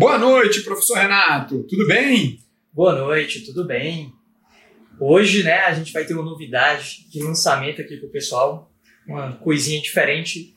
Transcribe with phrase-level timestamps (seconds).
[0.00, 1.62] Boa noite, professor Renato.
[1.64, 2.38] Tudo bem?
[2.72, 4.10] Boa noite, tudo bem?
[4.98, 8.72] Hoje, né, a gente vai ter uma novidade de lançamento aqui para o pessoal,
[9.06, 10.54] uma coisinha diferente,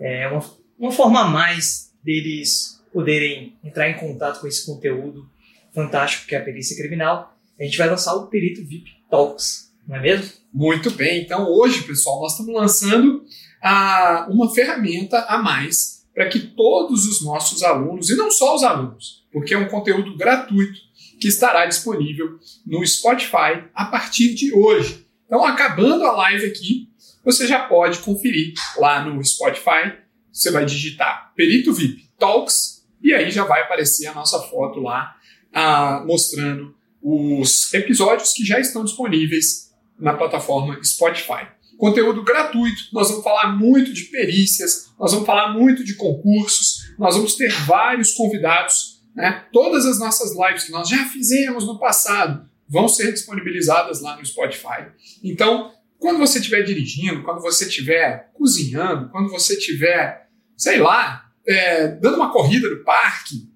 [0.00, 0.42] é uma,
[0.78, 5.28] uma forma a mais deles poderem entrar em contato com esse conteúdo
[5.74, 7.36] fantástico que é a perícia criminal.
[7.60, 10.32] A gente vai lançar o Perito VIP Talks, não é mesmo?
[10.50, 11.20] Muito bem.
[11.20, 13.26] Então, hoje, pessoal, nós estamos lançando
[13.62, 18.62] ah, uma ferramenta a mais para que todos os nossos alunos, e não só os
[18.62, 20.80] alunos, porque é um conteúdo gratuito
[21.20, 25.06] que estará disponível no Spotify a partir de hoje.
[25.26, 26.88] Então, acabando a live aqui,
[27.22, 29.92] você já pode conferir lá no Spotify.
[30.32, 35.16] Você vai digitar Perito VIP Talks e aí já vai aparecer a nossa foto lá
[35.52, 41.46] ah, mostrando os episódios que já estão disponíveis na plataforma Spotify.
[41.76, 47.14] Conteúdo gratuito, nós vamos falar muito de perícias, nós vamos falar muito de concursos, nós
[47.14, 49.02] vamos ter vários convidados.
[49.14, 49.44] Né?
[49.52, 54.24] Todas as nossas lives que nós já fizemos no passado vão ser disponibilizadas lá no
[54.24, 54.86] Spotify.
[55.22, 61.88] Então, quando você estiver dirigindo, quando você estiver cozinhando, quando você estiver, sei lá, é,
[61.88, 63.48] dando uma corrida no parque,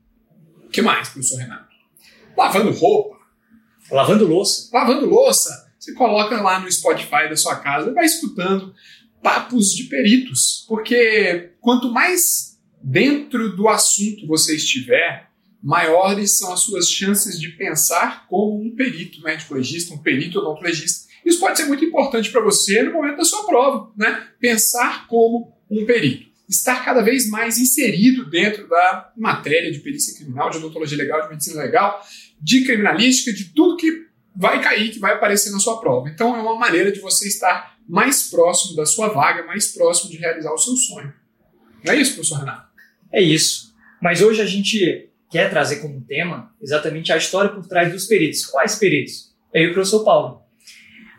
[0.64, 1.70] o que mais, professor Renato?
[2.36, 3.19] Lavando roupa.
[3.91, 4.69] Lavando louça.
[4.73, 8.75] Lavando louça você coloca lá no Spotify da sua casa vai escutando
[9.23, 15.31] papos de peritos, porque quanto mais dentro do assunto você estiver,
[15.62, 21.08] maiores são as suas chances de pensar como um perito médico legista, um perito odontologista.
[21.25, 24.28] Isso pode ser muito importante para você no momento da sua prova, né?
[24.39, 26.28] Pensar como um perito.
[26.48, 31.28] Estar cada vez mais inserido dentro da matéria de perícia criminal, de odontologia legal, de
[31.28, 32.03] medicina legal,
[32.41, 36.09] de criminalística, de tudo que vai cair, que vai aparecer na sua prova.
[36.09, 40.17] Então é uma maneira de você estar mais próximo da sua vaga, mais próximo de
[40.17, 41.12] realizar o seu sonho.
[41.84, 42.69] Não é isso, professor Renato?
[43.12, 43.75] É isso.
[44.01, 48.47] Mas hoje a gente quer trazer como tema exatamente a história por trás dos peritos.
[48.47, 49.34] Quais peritos?
[49.53, 50.42] Eu e o professor Paulo.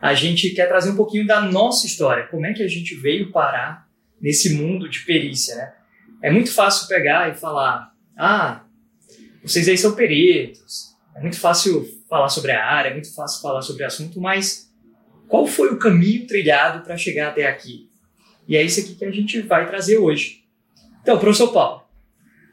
[0.02, 3.32] A gente quer trazer um pouquinho da nossa história, como é que a gente veio
[3.32, 3.88] parar
[4.20, 5.74] nesse mundo de perícia, né?
[6.24, 8.64] É muito fácil pegar e falar, ah,
[9.44, 10.96] vocês aí são peritos.
[11.16, 14.70] É muito fácil falar sobre a área, é muito fácil falar sobre o assunto, mas
[15.30, 17.90] qual foi o caminho trilhado para chegar até aqui?
[18.46, 20.44] E é isso aqui que a gente vai trazer hoje.
[21.02, 21.84] Então, professor Paulo,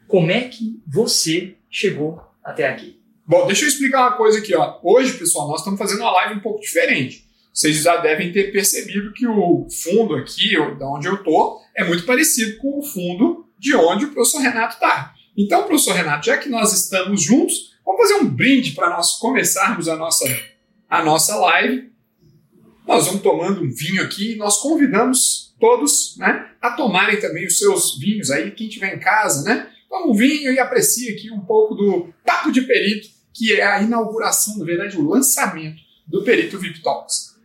[0.07, 3.01] como é que você chegou até aqui?
[3.27, 4.55] Bom, deixa eu explicar uma coisa aqui.
[4.55, 4.79] Ó.
[4.81, 7.25] Hoje, pessoal, nós estamos fazendo uma live um pouco diferente.
[7.53, 12.05] Vocês já devem ter percebido que o fundo aqui, de onde eu estou, é muito
[12.05, 15.13] parecido com o fundo de onde o professor Renato está.
[15.37, 19.87] Então, professor Renato, já que nós estamos juntos, Vamos fazer um brinde para nós começarmos
[19.87, 20.23] a nossa,
[20.87, 21.91] a nossa live.
[22.87, 27.57] Nós vamos tomando um vinho aqui e nós convidamos todos né, a tomarem também os
[27.57, 29.71] seus vinhos aí, quem estiver em casa, né?
[29.89, 33.81] Toma um vinho e aprecie aqui um pouco do Papo de Perito, que é a
[33.81, 37.39] inauguração, na verdade, o lançamento do Perito VIP Talks.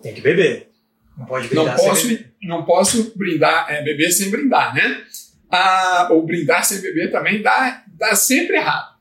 [0.00, 0.70] Tem que beber.
[1.16, 2.32] Não pode brindar não posso, sem beber.
[2.42, 5.04] Não posso brindar, é, beber sem brindar, né?
[5.50, 8.91] Ah, ou brindar sem beber também dá, dá sempre errado.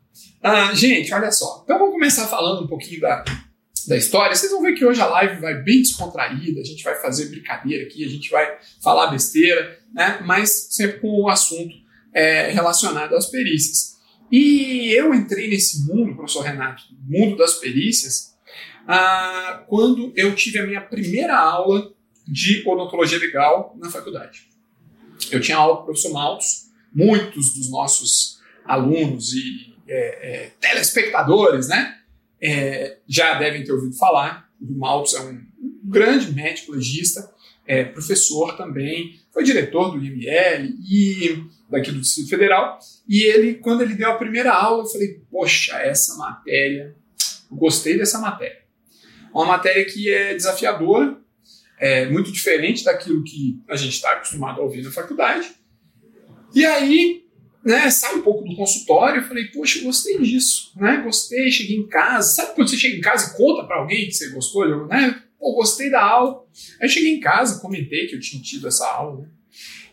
[0.44, 1.62] Ah, gente, olha só.
[1.63, 3.24] Então vamos começar falando um pouquinho da,
[3.88, 4.35] da história.
[4.35, 7.85] Vocês vão ver que hoje a live vai bem descontraída, a gente vai fazer brincadeira
[7.85, 10.19] aqui, a gente vai falar besteira, né?
[10.25, 11.75] mas sempre com o assunto
[12.12, 14.00] é, relacionado às perícias.
[14.31, 18.35] E eu entrei nesse mundo, professor Renato, mundo das perícias,
[18.88, 21.94] ah, quando eu tive a minha primeira aula
[22.28, 24.50] de odontologia legal na faculdade.
[25.29, 31.68] Eu tinha aula com o professor Maltos, muitos dos nossos alunos e é, é, telespectadores,
[31.68, 31.97] né?
[32.41, 34.50] É, já devem ter ouvido falar.
[34.59, 35.41] O Maltz é um
[35.84, 37.29] grande médico legista,
[37.68, 42.79] é, professor também, foi diretor do IML e daqui do Distrito Federal.
[43.07, 46.96] E ele, quando ele deu a primeira aula, eu falei: Poxa, essa matéria,
[47.52, 48.62] gostei dessa matéria.
[49.34, 51.18] Uma matéria que é desafiadora,
[51.78, 55.52] é muito diferente daquilo que a gente está acostumado a ouvir na faculdade.
[56.53, 57.25] E aí
[57.64, 61.02] né, sai um pouco do consultório, eu falei, poxa, eu gostei disso, né?
[61.03, 62.34] Gostei, cheguei em casa.
[62.34, 65.22] Sabe quando você chega em casa e conta para alguém que você gostou, né?
[65.40, 66.46] Pô, gostei da aula.
[66.82, 69.30] Aí cheguei em casa, comentei que eu tinha tido essa aula, né?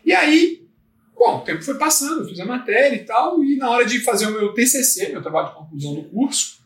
[0.03, 0.67] E aí,
[1.15, 3.99] bom, o tempo foi passando, eu fiz a matéria e tal, e na hora de
[3.99, 6.59] fazer o meu TCC, meu trabalho de conclusão do curso,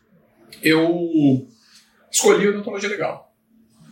[0.62, 1.46] eu
[2.10, 3.34] escolhi odontologia legal.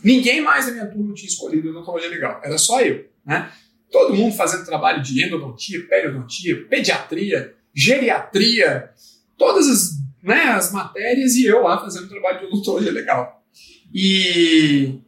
[0.03, 3.51] Ninguém mais da minha turma tinha escolhido odontologia legal, era só eu, né?
[3.93, 8.89] Todo mundo fazendo trabalho de endodontia, periodontia, pediatria, geriatria,
[9.37, 9.91] todas as,
[10.23, 13.45] né, as matérias e eu lá fazendo trabalho de odontologia legal.
[13.93, 14.99] E,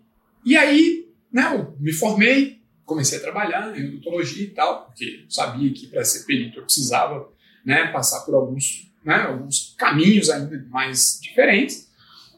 [0.46, 5.74] e aí, né, eu me formei, comecei a trabalhar em odontologia e tal, porque sabia
[5.74, 7.28] que para ser perito eu precisava
[7.66, 11.90] né, passar por alguns, né, alguns caminhos ainda mais diferentes,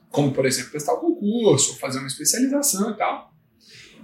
[0.09, 3.33] como, por exemplo, prestar o concurso, fazer uma especialização e tal.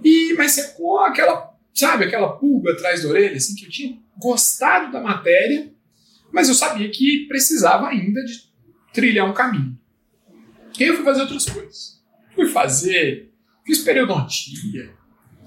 [0.04, 4.92] E, mas com aquela, sabe, aquela pulga atrás da orelha, assim, que eu tinha gostado
[4.92, 5.72] da matéria,
[6.32, 8.44] mas eu sabia que precisava ainda de
[8.92, 9.78] trilhar um caminho.
[10.78, 12.02] E aí eu fui fazer outras coisas.
[12.34, 13.32] Fui fazer,
[13.64, 14.94] fiz periodontia,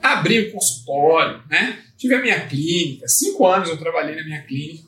[0.01, 1.83] abri o um consultório, né?
[1.97, 4.87] Tive a minha clínica, cinco anos eu trabalhei na minha clínica,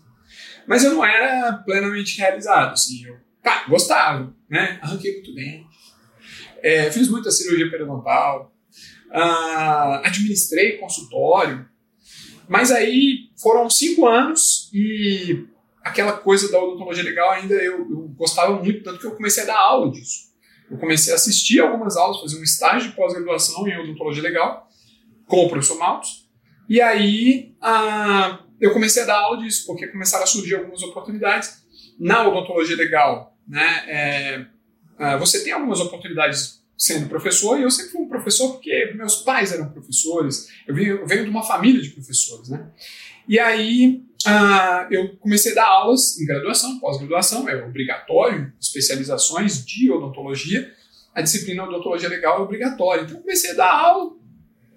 [0.68, 4.80] mas eu não era plenamente realizado, assim, eu tá, gostava, né?
[4.82, 5.68] Arranquei muito bem,
[6.62, 8.54] é, fiz muita cirurgia periodontal,
[9.10, 11.68] uh, administrei consultório,
[12.48, 15.46] mas aí foram cinco anos e
[15.84, 19.48] aquela coisa da odontologia legal ainda eu, eu, gostava muito, tanto que eu comecei a
[19.48, 20.30] dar aula disso.
[20.70, 24.68] Eu comecei a assistir algumas aulas, fazer um estágio de pós-graduação em odontologia legal
[25.26, 26.28] com o professor Maltos.
[26.68, 31.64] E aí uh, eu comecei a dar aula disso, porque começaram a surgir algumas oportunidades.
[32.00, 34.46] Na odontologia legal, né, é,
[35.00, 39.18] uh, você tem algumas oportunidades sendo professor, e eu sempre fui um professor porque meus
[39.18, 42.72] pais eram professores, eu venho, eu venho de uma família de professores, né?
[43.28, 49.92] E aí uh, eu comecei a dar aulas em graduação, pós-graduação, é obrigatório, especializações de
[49.92, 50.74] odontologia,
[51.14, 53.02] a disciplina odontologia legal é obrigatória.
[53.02, 54.14] Então eu comecei a dar aula,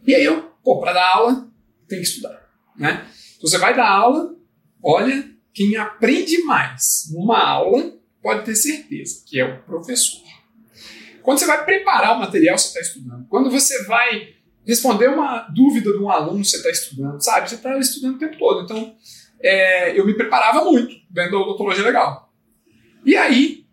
[0.04, 1.48] e aí eu, pô, para dar aula,
[1.86, 3.06] tem que estudar, né?
[3.36, 4.34] Então você vai dar aula,
[4.82, 10.21] olha, quem aprende mais numa aula, pode ter certeza que é o professor.
[11.22, 13.26] Quando você vai preparar o material, você está estudando.
[13.28, 14.34] Quando você vai
[14.66, 17.48] responder uma dúvida de um aluno, você está estudando, sabe?
[17.48, 18.64] Você está estudando o tempo todo.
[18.64, 18.96] Então,
[19.40, 22.32] é, eu me preparava muito dentro da odontologia legal.
[23.04, 23.66] E aí,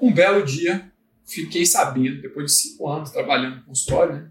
[0.00, 0.92] um belo dia,
[1.26, 4.30] fiquei sabendo, depois de cinco anos trabalhando no consultório, né,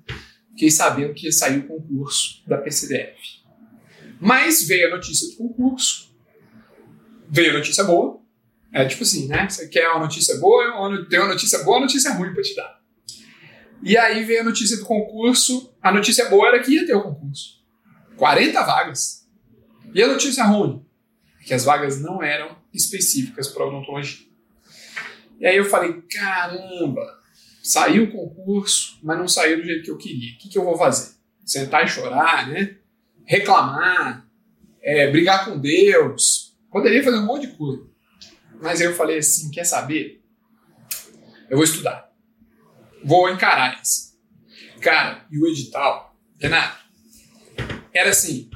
[0.51, 3.41] fiquei sabendo que ia sair o concurso da PCDF.
[4.19, 6.15] Mas veio a notícia do concurso,
[7.29, 8.20] veio a notícia boa,
[8.73, 9.49] é tipo assim, né?
[9.49, 10.63] Você quer uma notícia boa,
[11.09, 12.81] tem uma notícia boa, uma notícia ruim para te dar.
[13.83, 15.73] E aí veio a notícia do concurso.
[15.81, 17.61] A notícia boa era que ia ter o concurso.
[18.15, 19.27] 40 vagas.
[19.93, 20.85] E a notícia ruim?
[21.41, 24.25] É que as vagas não eram específicas para odontologia.
[25.39, 27.19] E aí eu falei, caramba,
[27.63, 30.35] saiu o concurso, mas não saiu do jeito que eu queria.
[30.35, 31.15] O que, que eu vou fazer?
[31.43, 32.77] Sentar e chorar, né?
[33.25, 34.27] Reclamar,
[34.81, 36.55] é, brigar com Deus.
[36.71, 37.90] Poderia fazer um monte de coisa.
[38.61, 40.21] Mas aí eu falei assim: quer saber?
[41.49, 42.11] Eu vou estudar.
[43.03, 44.11] Vou encarar isso.
[44.79, 46.77] Cara, e o edital, Renato,
[47.93, 48.49] era assim: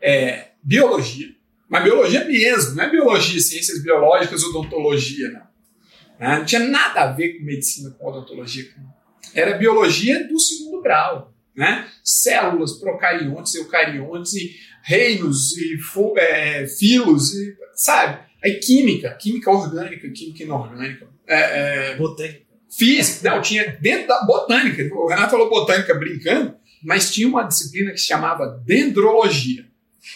[0.00, 1.34] é, biologia,
[1.68, 5.46] mas biologia mesmo, não é biologia, ciências biológicas, odontologia, não.
[6.18, 6.38] Né?
[6.38, 8.64] Não tinha nada a ver com medicina, com odontologia.
[9.34, 11.34] Era biologia do segundo grau.
[11.54, 11.88] Né?
[12.04, 15.78] Células, procariontes, eucariontes, e reinos, e
[16.18, 18.25] é, filos, e, sabe?
[18.46, 21.08] Aí química, química orgânica, química inorgânica.
[21.26, 22.46] É, é, botânica.
[22.70, 24.82] Física, não, tinha dentro da botânica.
[24.94, 29.66] O Renato falou botânica brincando, mas tinha uma disciplina que se chamava dendrologia.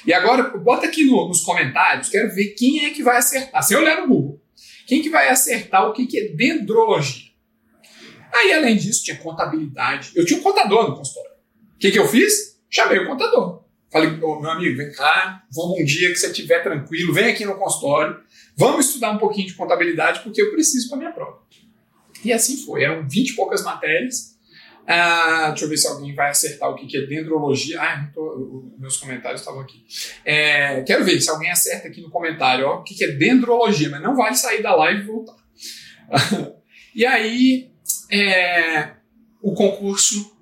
[0.07, 3.65] E agora, bota aqui no, nos comentários, quero ver quem é que vai acertar.
[3.65, 4.41] Sem olhar no Google.
[4.87, 7.31] Quem que vai acertar o que, que é dendrologia?
[8.33, 10.13] Aí, além disso, tinha contabilidade.
[10.15, 11.33] Eu tinha um contador no consultório.
[11.75, 12.61] O que, que eu fiz?
[12.69, 13.60] Chamei o contador.
[13.91, 17.45] Falei, oh, meu amigo, vem cá, vamos um dia que você estiver tranquilo, vem aqui
[17.45, 18.21] no consultório,
[18.57, 21.41] vamos estudar um pouquinho de contabilidade, porque eu preciso para minha prova.
[22.25, 24.39] E assim foi, eram 20 e poucas matérias.
[24.87, 27.81] Ah, deixa eu ver se alguém vai acertar o que é dendrologia.
[27.81, 29.85] Ah, tô, meus comentários estavam aqui.
[30.25, 34.03] É, quero ver se alguém acerta aqui no comentário ó, o que é dendrologia, mas
[34.03, 35.37] não vale sair da live e voltar.
[36.95, 37.71] e aí,
[38.11, 38.91] é,
[39.43, 40.37] o concurso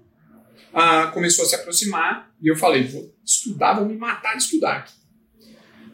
[0.73, 4.79] ah, começou a se aproximar e eu falei, vou estudar, vou me matar de estudar
[4.79, 4.95] aqui.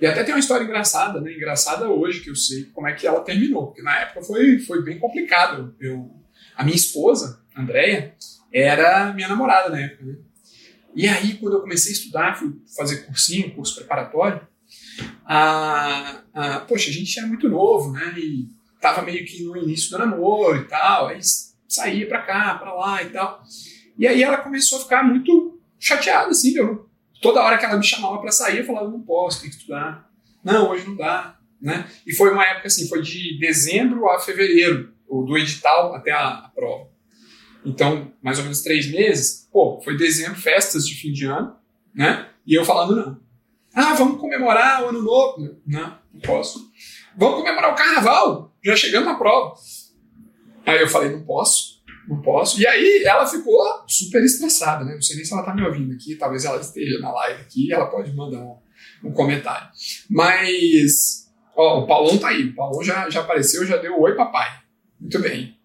[0.00, 1.32] E até tem uma história engraçada, né?
[1.32, 4.82] Engraçada hoje, que eu sei como é que ela terminou, porque na época foi, foi
[4.82, 5.74] bem complicado.
[5.80, 6.10] Eu,
[6.56, 8.14] a minha esposa, Andréia,
[8.52, 10.16] era minha namorada na época, né?
[10.94, 14.46] E aí, quando eu comecei a estudar, fui fazer cursinho, curso preparatório,
[15.24, 18.14] a, a, poxa, a gente era muito novo, né?
[18.16, 18.48] E
[18.80, 21.20] tava meio que no início do namoro e tal, aí
[21.66, 23.42] saía pra cá, pra lá e tal.
[23.98, 25.53] E aí ela começou a ficar muito
[25.84, 26.88] chateada, assim, eu,
[27.20, 30.10] toda hora que ela me chamava para sair, eu falava, não posso, tem que estudar.
[30.42, 31.86] Não, hoje não dá, né?
[32.06, 36.48] E foi uma época assim, foi de dezembro a fevereiro, do edital até a, a
[36.48, 36.88] prova.
[37.64, 41.54] Então, mais ou menos três meses, pô, foi dezembro, festas de fim de ano,
[41.94, 42.28] né?
[42.46, 43.20] E eu falando, não.
[43.74, 45.60] Ah, vamos comemorar o ano novo.
[45.66, 46.70] Não, não posso.
[47.16, 49.54] Vamos comemorar o carnaval, já chegando na prova.
[50.66, 51.73] Aí eu falei, não posso
[52.08, 52.60] não posso.
[52.60, 54.94] E aí ela ficou super estressada, né?
[54.94, 57.72] Não sei nem se ela tá me ouvindo aqui, talvez ela esteja na live aqui,
[57.72, 58.56] ela pode mandar um,
[59.04, 59.68] um comentário.
[60.10, 61.24] Mas
[61.56, 62.46] Ó, o Paulão tá aí.
[62.46, 64.48] O Paulão já, já apareceu, já deu oi, papai.
[65.00, 65.56] Muito bem.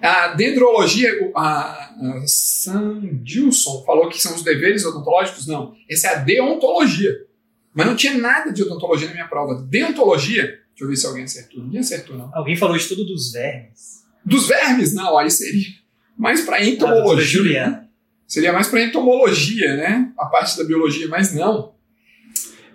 [0.00, 5.46] A dendrologia, a, a Sandilson falou que são os deveres odontológicos.
[5.46, 7.26] Não, essa é a deontologia.
[7.74, 9.54] Mas não tinha nada de odontologia na minha prova.
[9.68, 11.62] Deontologia, deixa eu ver se alguém acertou.
[11.62, 12.30] Ninguém acertou, não.
[12.34, 14.04] Alguém falou estudo dos vermes.
[14.24, 14.94] Dos vermes?
[14.94, 15.83] Não, aí seria
[16.16, 17.84] mais para Ah, entomologia.
[18.26, 20.12] Seria mais para entomologia, né?
[20.18, 21.74] A parte da biologia, mas não.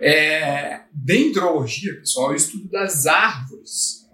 [0.00, 4.08] É, dendrologia, pessoal, é o estudo das árvores.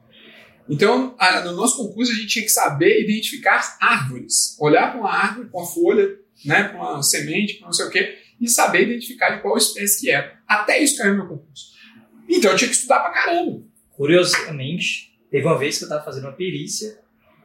[0.68, 4.56] Então, a- no nosso concurso, a gente tinha que saber identificar árvores.
[4.59, 6.09] Olhar para uma árvore, com uma folha,
[6.45, 10.00] né, para uma semente, para não sei o quê, e saber identificar de qual espécie
[10.00, 10.40] que era.
[10.47, 11.66] Até isso caiu no meu concurso.
[12.28, 13.62] Então, eu tinha que estudar pra caramba.
[13.92, 16.99] Curiosamente, teve uma vez que eu estava fazendo uma perícia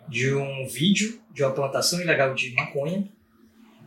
[0.08, 3.08] de um vídeo de uma plantação ilegal de maconha.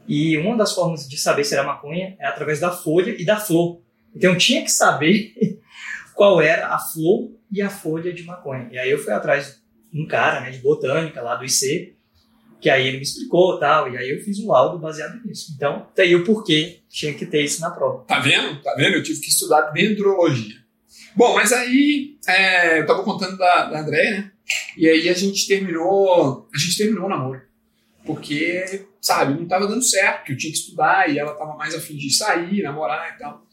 [0.06, 3.38] E uma das formas de saber se era maconha é através da folha e da
[3.38, 3.80] flor.
[4.14, 5.34] Então tinha que saber
[6.14, 8.68] qual era a flor e a folha de maconha.
[8.70, 9.60] E aí eu fui atrás
[9.92, 11.94] de um cara né, de botânica lá do IC,
[12.60, 13.92] que aí ele me explicou tal.
[13.92, 15.52] E aí eu fiz um laudo baseado nisso.
[15.56, 18.04] Então, daí o porquê tinha que ter isso na prova.
[18.04, 18.60] Tá vendo?
[18.62, 18.94] Tá vendo?
[18.94, 20.56] Eu tive que estudar dendrologia.
[21.16, 24.30] Bom, mas aí é, eu tava contando da, da Andréia, né?
[24.76, 26.48] E aí a gente terminou.
[26.52, 27.42] A gente terminou o namoro.
[28.04, 31.74] Porque, sabe, não tava dando certo, porque eu tinha que estudar e ela tava mais
[31.74, 33.46] afim de sair, namorar e tal.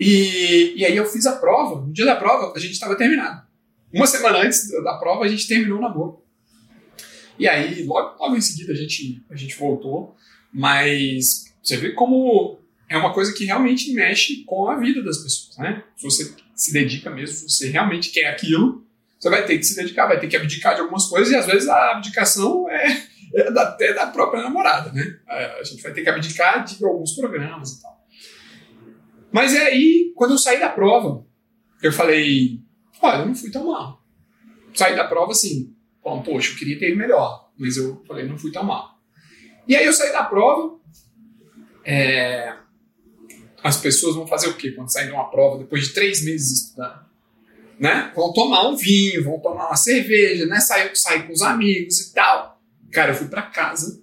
[0.00, 1.82] E, e aí eu fiz a prova.
[1.82, 3.46] No dia da prova, a gente tava terminado.
[3.92, 6.22] Uma semana antes da prova, a gente terminou o namoro.
[7.38, 10.16] E aí, logo, logo em seguida, a gente, a gente voltou.
[10.52, 12.58] Mas você vê como
[12.88, 15.84] é uma coisa que realmente mexe com a vida das pessoas, né?
[15.96, 18.85] Se você se dedica mesmo, se você realmente quer aquilo,
[19.26, 21.46] você vai ter que se dedicar, vai ter que abdicar de algumas coisas, e às
[21.46, 23.02] vezes a abdicação é,
[23.34, 25.18] é até da própria namorada, né?
[25.58, 28.06] A gente vai ter que abdicar de alguns programas e tal.
[29.32, 31.26] Mas é aí, quando eu saí da prova,
[31.82, 32.60] eu falei,
[33.02, 34.00] olha, eu não fui tão mal.
[34.72, 38.38] Saí da prova assim, falando, poxa, eu queria ter ido melhor, mas eu falei, não
[38.38, 38.96] fui tão mal.
[39.66, 40.78] E aí eu saí da prova,
[41.84, 42.54] é,
[43.64, 46.52] as pessoas vão fazer o quê quando saem de uma prova depois de três meses
[46.52, 47.05] estudando?
[47.78, 48.10] Né?
[48.14, 50.60] Vão tomar um vinho, vão tomar uma cerveja, né?
[50.60, 52.60] Sair, sair com os amigos e tal.
[52.90, 54.02] Cara, eu fui para casa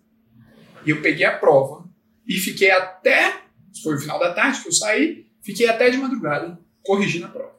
[0.85, 1.89] e eu peguei a prova
[2.27, 3.41] e fiquei até.
[3.81, 7.53] Foi o final da tarde que eu saí, fiquei até de madrugada corrigindo a prova.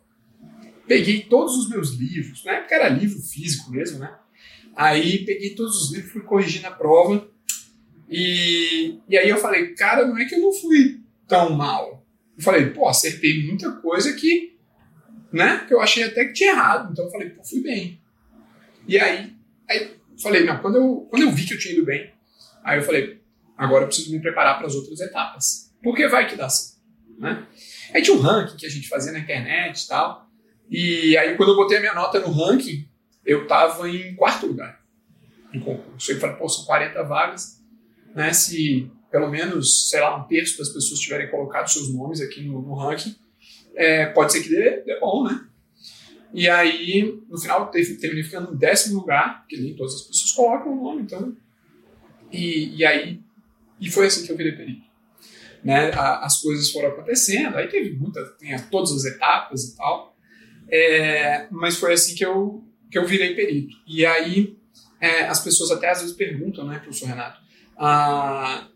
[0.87, 4.14] Peguei todos os meus livros, na época era livro físico mesmo, né?
[4.76, 7.28] Aí peguei todos os livros, fui corrigindo a prova.
[8.09, 12.04] E, e aí eu falei, cara, não é que eu não fui tão mal.
[12.37, 14.53] Eu falei, pô, acertei muita coisa que,
[15.34, 16.92] né, que eu achei até que tinha errado.
[16.92, 18.00] Então eu falei, pô, fui bem.
[18.86, 19.34] E aí,
[19.68, 22.12] aí falei, não, quando eu, quando eu vi que eu tinha ido bem,
[22.62, 23.20] aí eu falei,
[23.58, 25.74] agora eu preciso me preparar para as outras etapas.
[25.82, 26.80] Porque vai que dá certo,
[27.18, 27.46] né?
[27.92, 30.30] Aí tinha um ranking que a gente fazia na internet e tal.
[30.70, 32.88] E aí quando eu botei a minha nota no ranking,
[33.26, 34.80] eu tava em quarto lugar
[35.52, 36.12] no concurso.
[36.12, 37.60] Eu falei, pô, são 40 vagas,
[38.14, 38.32] né?
[38.32, 42.62] Se pelo menos, sei lá, um terço das pessoas tiverem colocado seus nomes aqui no,
[42.62, 43.16] no ranking,
[43.76, 45.47] é, pode ser que dê, dê bom, né?
[46.33, 50.73] E aí, no final, terminei ficando em décimo lugar, porque nem todas as pessoas colocam
[50.73, 51.37] o nome, então.
[52.33, 53.21] E, e aí,
[53.81, 54.85] e foi assim que eu virei perito.
[55.62, 55.93] Né?
[55.93, 60.16] A, as coisas foram acontecendo, aí teve muita, tem todas as etapas e tal,
[60.69, 63.76] é, mas foi assim que eu, que eu virei perito.
[63.87, 64.59] E aí,
[65.00, 67.40] é, as pessoas até às vezes perguntam, né, professor Renato,
[67.78, 68.69] ah,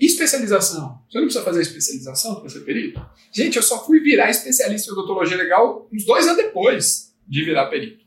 [0.00, 1.02] e especialização?
[1.08, 3.04] Você não precisa fazer especialização para ser perito?
[3.30, 7.66] Gente, eu só fui virar especialista em odontologia legal uns dois anos depois de virar
[7.66, 8.04] perito.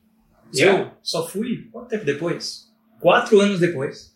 [0.55, 2.71] Eu só fui, quanto tempo depois?
[2.99, 4.15] Quatro anos depois.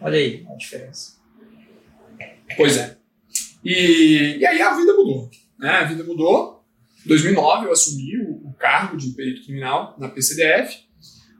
[0.00, 1.16] Olha aí a diferença.
[2.56, 2.96] Pois é.
[3.64, 5.30] E, e aí a vida mudou.
[5.58, 5.70] Né?
[5.70, 6.64] A vida mudou.
[7.04, 10.84] Em 2009 eu assumi o, o cargo de perito criminal na PCDF.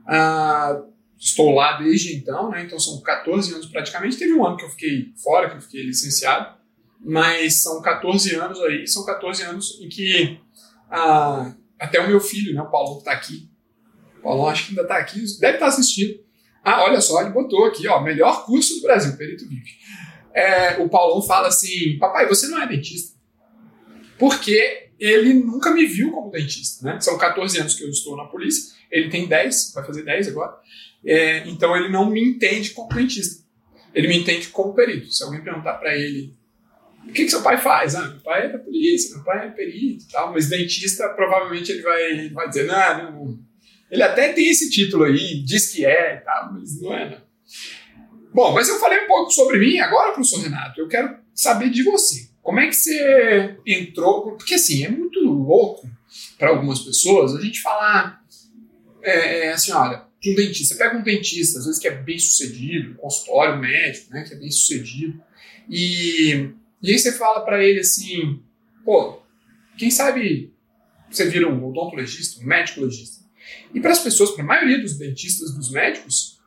[0.06, 0.82] Ah,
[1.22, 2.64] estou lá desde então, né?
[2.64, 4.16] então são 14 anos praticamente.
[4.16, 6.56] Teve um ano que eu fiquei fora, que eu fiquei licenciado,
[7.00, 10.40] mas são 14 anos aí, são 14 anos em que
[10.90, 13.48] ah, até o meu filho, né, o Paulo, que está aqui,
[14.18, 16.20] o Paulo acho que ainda está aqui, deve estar assistindo.
[16.64, 19.78] Ah, olha só, ele botou aqui, ó, melhor curso do Brasil, perito VIP.
[20.34, 23.16] É, o Paulão fala assim, papai, você não é dentista.
[24.18, 27.00] Porque ele nunca me viu como dentista, né?
[27.00, 30.56] São 14 anos que eu estou na polícia, ele tem 10, vai fazer 10 agora.
[31.04, 33.42] É, então ele não me entende como dentista.
[33.94, 35.12] Ele me entende como perito.
[35.12, 36.35] Se alguém perguntar para ele
[37.06, 39.50] o que, que seu pai faz, ah, meu pai é da polícia, meu pai é
[39.50, 43.38] perito tal, mas dentista provavelmente ele vai, ele vai dizer, não, não.
[43.90, 47.23] Ele até tem esse título aí, diz que é tal, mas não é, não.
[48.32, 50.80] Bom, mas eu falei um pouco sobre mim agora, professor Renato.
[50.80, 52.30] Eu quero saber de você.
[52.40, 54.32] Como é que você entrou?
[54.37, 55.87] Porque assim, é muito louco
[56.38, 58.23] para algumas pessoas a gente falar
[59.02, 62.94] é, assim, olha, de um dentista, pega um dentista, às vezes que é bem sucedido,
[62.94, 65.20] consultório médico, né, que é bem sucedido,
[65.68, 66.50] e,
[66.80, 68.40] e aí você fala para ele assim,
[68.84, 69.20] pô,
[69.76, 70.52] quem sabe
[71.10, 73.22] você vira um odontologista, um médico legista.
[73.74, 76.40] E para as pessoas, para a maioria dos dentistas, dos médicos,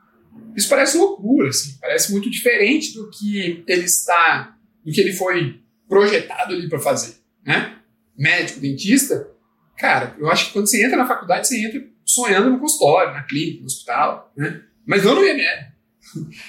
[0.55, 5.61] isso parece loucura, assim, parece muito diferente do que ele está, do que ele foi
[5.87, 7.15] projetado ali para fazer,
[7.45, 7.79] né?
[8.17, 9.29] Médico, dentista,
[9.77, 11.85] cara, eu acho que quando você entra na faculdade, você entra
[12.15, 14.63] sonhando no consultório, na clínica, no hospital, né?
[14.85, 15.75] Mas não no IML.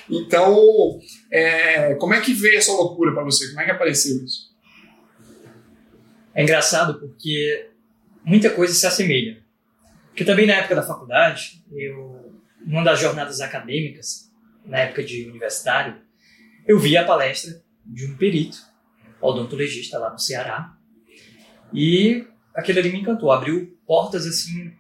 [0.08, 3.48] Então, é, como é que veio essa loucura para você?
[3.48, 4.54] Como é que apareceu isso?
[6.32, 7.70] É engraçado porque
[8.24, 9.42] muita coisa se assemelha.
[10.08, 12.32] Porque também na época da faculdade, eu,
[12.64, 14.30] numa das jornadas acadêmicas,
[14.64, 16.00] na época de universitário,
[16.66, 18.58] eu vi a palestra de um perito,
[19.20, 20.76] odontologista lá no Ceará,
[21.72, 24.72] e aquilo ali me encantou, abriu portas assim,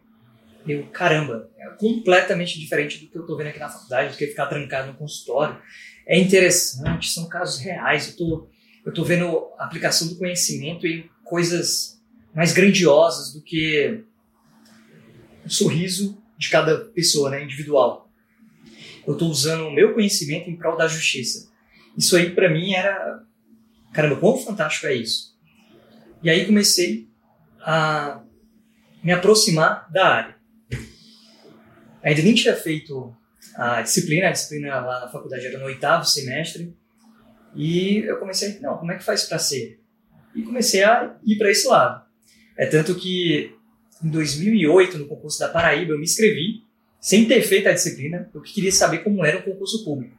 [0.72, 4.26] eu, caramba, é completamente diferente do que eu estou vendo aqui na faculdade, do que
[4.26, 5.60] ficar trancado no consultório.
[6.06, 8.48] É interessante, são casos reais, eu tô,
[8.84, 12.00] eu tô vendo a aplicação do conhecimento em coisas
[12.34, 14.04] mais grandiosas do que
[15.44, 18.10] o sorriso de cada pessoa, né, individual.
[19.06, 21.50] Eu estou usando o meu conhecimento em prol da justiça.
[21.96, 23.22] Isso aí para mim era,
[23.92, 25.34] caramba, quão fantástico é isso.
[26.22, 27.08] E aí comecei
[27.60, 28.22] a
[29.02, 30.35] me aproximar da área.
[32.06, 33.12] Ainda nem tinha feito
[33.56, 36.72] a disciplina, a disciplina lá na faculdade era no oitavo semestre,
[37.52, 39.80] e eu comecei, não, como é que faz para ser?
[40.32, 42.04] E comecei a ir para esse lado.
[42.56, 43.52] É tanto que
[44.04, 46.62] em 2008, no concurso da Paraíba, eu me inscrevi,
[47.00, 50.16] sem ter feito a disciplina, porque queria saber como era o concurso público.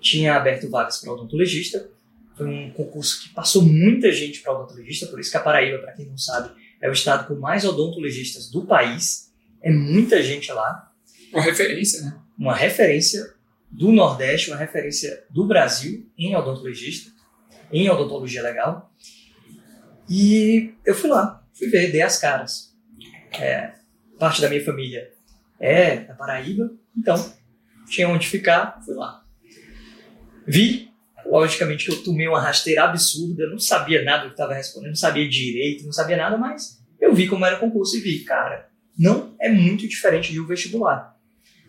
[0.00, 1.86] Tinha aberto vagas para odontologista,
[2.34, 5.92] foi um concurso que passou muita gente para odontologista, por isso que a Paraíba, para
[5.92, 6.50] quem não sabe,
[6.80, 9.30] é o estado com mais odontologistas do país.
[9.62, 10.89] É muita gente lá.
[11.32, 12.20] Uma referência, né?
[12.38, 13.34] Uma referência
[13.70, 17.10] do Nordeste, uma referência do Brasil em odontologista,
[17.72, 18.92] em odontologia legal.
[20.08, 22.74] E eu fui lá, fui ver, dei as caras.
[23.38, 23.74] É,
[24.18, 25.12] parte da minha família
[25.60, 27.32] é da Paraíba, então
[27.88, 29.24] tinha onde ficar, fui lá.
[30.46, 30.90] Vi,
[31.24, 34.96] logicamente que eu tomei uma rasteira absurda, não sabia nada do que estava respondendo, não
[34.96, 38.68] sabia direito, não sabia nada, mas eu vi como era o concurso e vi, cara,
[38.98, 41.19] não é muito diferente de um vestibular.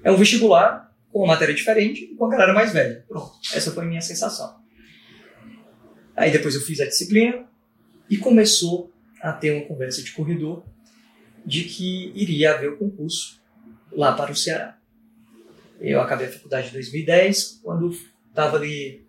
[0.04, 3.06] É um vestibular com uma matéria diferente e com a galera mais velha.
[3.08, 4.60] Pronto, essa foi a minha sensação.
[6.16, 7.46] Aí depois eu fiz a disciplina
[8.10, 10.64] e começou a ter uma conversa de corredor
[11.46, 13.42] de que iria haver o concurso
[13.92, 14.78] lá para o Ceará.
[15.80, 17.90] Eu acabei a faculdade em 2010, quando
[18.30, 19.06] estava ali,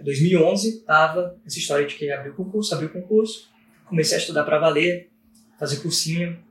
[0.00, 3.48] em 2011, estava essa história de que abriu o concurso, abriu o concurso,
[3.84, 5.10] comecei a estudar para valer,
[5.58, 6.44] fazer cursinho,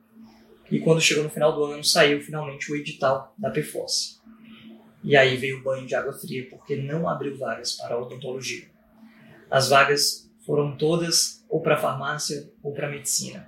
[0.71, 4.21] e quando chegou no final do ano, saiu finalmente o edital da PFOS.
[5.03, 8.67] E aí veio o banho de água fria, porque não abriu vagas para odontologia.
[9.49, 13.47] As vagas foram todas ou para farmácia ou para medicina.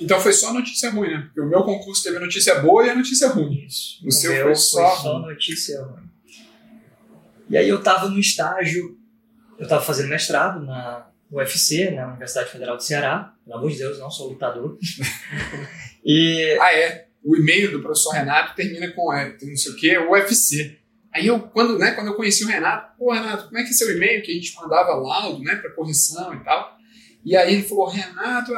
[0.00, 1.22] Então foi só notícia ruim, né?
[1.26, 3.64] Porque o meu concurso teve notícia boa e a notícia ruim.
[3.66, 4.04] Isso.
[4.04, 6.08] O, o seu foi só, foi só notícia ruim.
[7.48, 8.98] E aí eu estava no estágio,
[9.58, 13.34] eu estava fazendo mestrado na UFC, na Universidade Federal do Ceará.
[13.44, 14.78] Pelo amor de Deus, não sou lutador.
[16.06, 16.58] e...
[16.60, 17.06] Ah, é.
[17.24, 20.78] O e-mail do professor Renato termina com é, não sei o que, UFC.
[21.12, 23.72] Aí eu, quando, né, quando eu conheci o Renato, pô, Renato, como é que é
[23.72, 26.76] seu e-mail que a gente mandava laudo, né, para correção e tal?
[27.24, 28.52] E aí ele falou, Renato,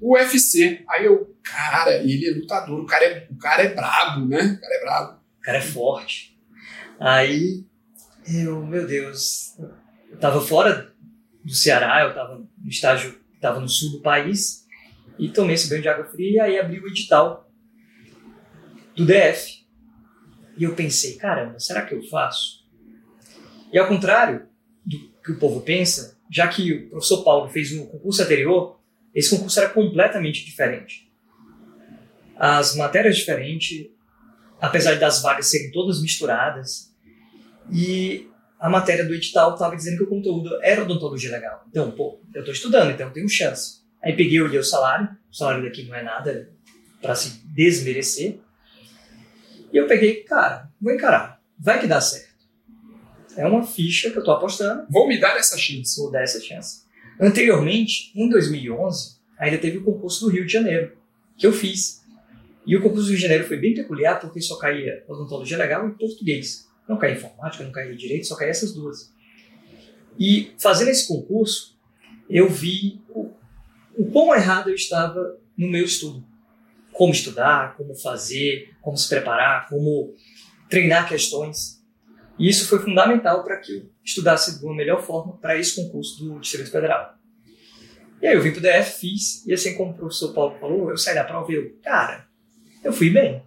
[0.00, 0.82] UFC.
[0.88, 4.56] Aí eu, cara, ele é lutador, o cara é, o cara é brabo, né?
[4.56, 5.20] O cara é brabo.
[5.38, 6.38] O cara é forte.
[6.98, 7.66] Aí
[8.26, 9.54] eu, meu Deus,
[10.10, 10.94] eu tava fora
[11.44, 14.63] do Ceará, eu tava no estágio, tava no sul do país,
[15.18, 17.50] e tomei esse banho de água fria, e aí abri o edital
[18.96, 19.64] do DF.
[20.56, 22.64] E eu pensei, caramba, será que eu faço?
[23.72, 24.46] E ao contrário
[24.84, 28.80] do que o povo pensa, já que o professor Paulo fez um concurso anterior,
[29.14, 31.12] esse concurso era completamente diferente.
[32.36, 33.88] As matérias diferentes,
[34.60, 36.92] apesar das vagas serem todas misturadas,
[37.72, 41.64] e a matéria do edital estava dizendo que o conteúdo era odontologia legal.
[41.68, 43.83] Então, pô, eu estou estudando, então eu tenho chance.
[44.04, 46.50] Aí peguei, olhei o salário, o salário daqui não é nada
[47.00, 48.38] para se desmerecer.
[49.72, 52.34] E eu peguei, cara, vou encarar, vai que dá certo.
[53.36, 54.86] É uma ficha que eu estou apostando.
[54.88, 56.00] Vou me dar essa chance.
[56.00, 56.84] Vou dar essa chance.
[57.20, 60.96] Anteriormente, em 2011, ainda teve o concurso do Rio de Janeiro,
[61.36, 62.04] que eu fiz.
[62.66, 65.88] E o concurso do Rio de Janeiro foi bem peculiar, porque só caía odontologia legal
[65.88, 66.68] e português.
[66.88, 69.12] Não caía informática, não caía direito, só caía essas duas.
[70.18, 71.76] E fazendo esse concurso,
[72.28, 73.02] eu vi
[73.96, 76.24] o, quão errado eu estava no meu estudo.
[76.92, 80.14] Como estudar, como fazer, como se preparar, como
[80.68, 81.82] treinar questões.
[82.38, 86.22] E isso foi fundamental para que eu estudasse de uma melhor forma para esse concurso
[86.22, 87.14] do Distrito Federal.
[88.20, 90.90] E aí eu vim para o DF, fiz, e assim como o professor Paulo falou,
[90.90, 92.26] eu saí da prova e eu, cara,
[92.82, 93.42] eu fui bem,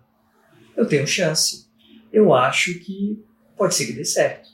[0.76, 1.68] eu tenho chance,
[2.14, 3.24] eu acho que
[3.58, 4.50] pode ser que dê certo.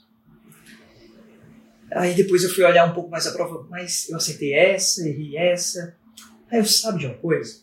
[1.94, 5.36] Aí depois eu fui olhar um pouco mais a prova, mas eu aceitei essa, errei
[5.36, 5.96] essa.
[6.50, 7.62] Aí eu sabe de uma coisa?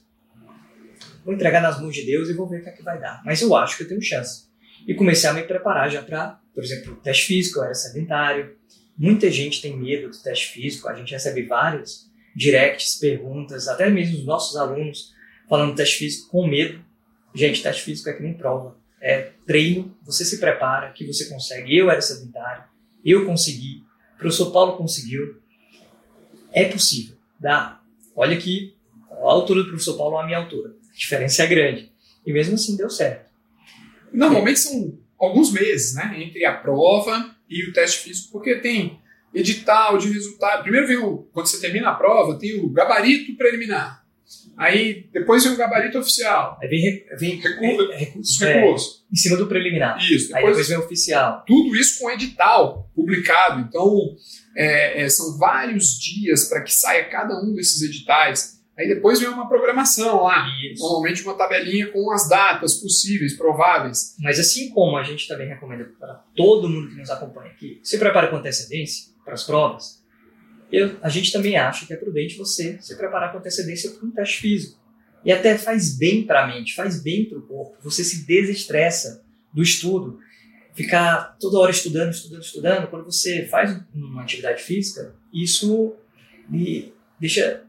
[1.25, 3.21] Vou entregar nas mãos de Deus e vou ver o que é que vai dar.
[3.25, 4.45] Mas eu acho que eu tenho chance.
[4.87, 8.55] E comecei a me preparar já para, por exemplo, teste físico, eu era sedentário.
[8.97, 14.17] Muita gente tem medo do teste físico, a gente recebe vários directs, perguntas, até mesmo
[14.17, 15.13] os nossos alunos
[15.47, 16.83] falando teste físico com medo.
[17.35, 18.77] Gente, teste físico é que nem prova.
[19.01, 21.75] É treino, você se prepara, que você consegue.
[21.75, 22.63] Eu era sedentário,
[23.03, 23.83] eu consegui,
[24.21, 25.41] professor Paulo conseguiu.
[26.53, 27.81] É possível, dá.
[28.15, 28.75] Olha que
[29.09, 30.75] a altura do professor Paulo é a minha altura.
[30.89, 31.91] A diferença é grande.
[32.25, 33.31] E mesmo assim deu certo.
[34.13, 36.21] Normalmente são alguns meses, né?
[36.21, 38.99] Entre a prova e o teste físico, porque tem
[39.33, 40.61] edital de resultado.
[40.61, 44.00] Primeiro vem o, quando você termina a prova, tem o gabarito preliminar.
[44.61, 46.57] Aí depois vem o gabarito oficial.
[46.61, 49.05] Aí vem, vem Recurso- é, recursos.
[49.11, 49.97] em cima do preliminar.
[49.97, 50.33] Isso.
[50.35, 51.43] Aí Depois, depois vem o oficial.
[51.47, 53.61] tudo isso com edital publicado.
[53.67, 53.89] Então,
[54.55, 58.61] é, é, são vários dias para que saia cada um desses editais.
[58.77, 60.45] Aí depois vem uma programação lá.
[60.71, 60.81] Isso.
[60.81, 64.15] Normalmente uma tabelinha com as datas possíveis, prováveis.
[64.19, 67.97] Mas assim como a gente também recomenda para todo mundo que nos acompanha que se
[67.97, 70.00] prepare com antecedência para as provas,
[70.71, 74.11] eu, a gente também acha que é prudente você se preparar com antecedência para um
[74.11, 74.79] teste físico.
[75.23, 77.77] E até faz bem para a mente, faz bem para o corpo.
[77.81, 80.19] Você se desestressa do estudo.
[80.73, 82.87] Ficar toda hora estudando, estudando, estudando.
[82.87, 85.95] Quando você faz uma atividade física, isso
[86.49, 87.63] lhe deixa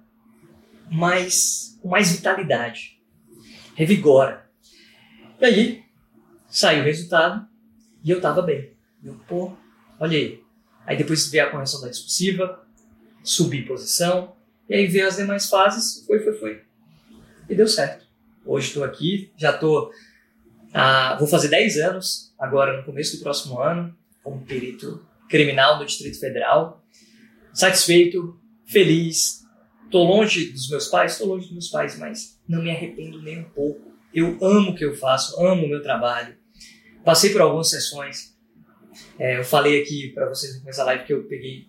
[0.90, 2.98] mais, com mais vitalidade.
[3.74, 4.48] Revigora.
[5.40, 5.82] E aí,
[6.48, 7.46] saiu o resultado
[8.04, 8.70] e eu tava bem.
[9.02, 9.52] Eu, pô,
[9.98, 10.40] olha aí.
[10.86, 12.61] Aí depois veio a correção da discursiva,
[13.22, 14.34] subi posição,
[14.68, 16.62] e aí veio as demais fases, foi, foi, foi.
[17.48, 18.06] E deu certo.
[18.44, 19.90] Hoje estou aqui, já estou.
[21.18, 26.18] vou fazer 10 anos, agora no começo do próximo ano, como perito criminal do Distrito
[26.18, 26.84] Federal.
[27.52, 29.42] Satisfeito, feliz.
[29.84, 33.40] Estou longe dos meus pais, estou longe dos meus pais, mas não me arrependo nem
[33.40, 33.92] um pouco.
[34.12, 36.34] Eu amo o que eu faço, amo o meu trabalho.
[37.04, 38.34] Passei por algumas sessões.
[39.18, 41.66] É, eu falei aqui para vocês no começo da live que eu peguei,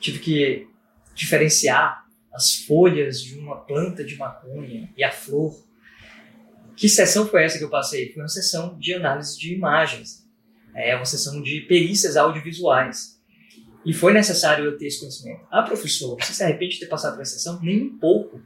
[0.00, 0.68] tive que
[1.14, 5.66] diferenciar as folhas de uma planta de maconha e a flor.
[6.74, 8.12] Que sessão foi essa que eu passei?
[8.12, 10.26] Foi uma sessão de análise de imagens.
[10.74, 13.20] É uma sessão de perícias audiovisuais.
[13.84, 15.44] E foi necessário eu ter esse conhecimento.
[15.50, 17.60] Ah, professor, você se arrepende de ter passado por essa sessão?
[17.60, 18.40] Nem um pouco.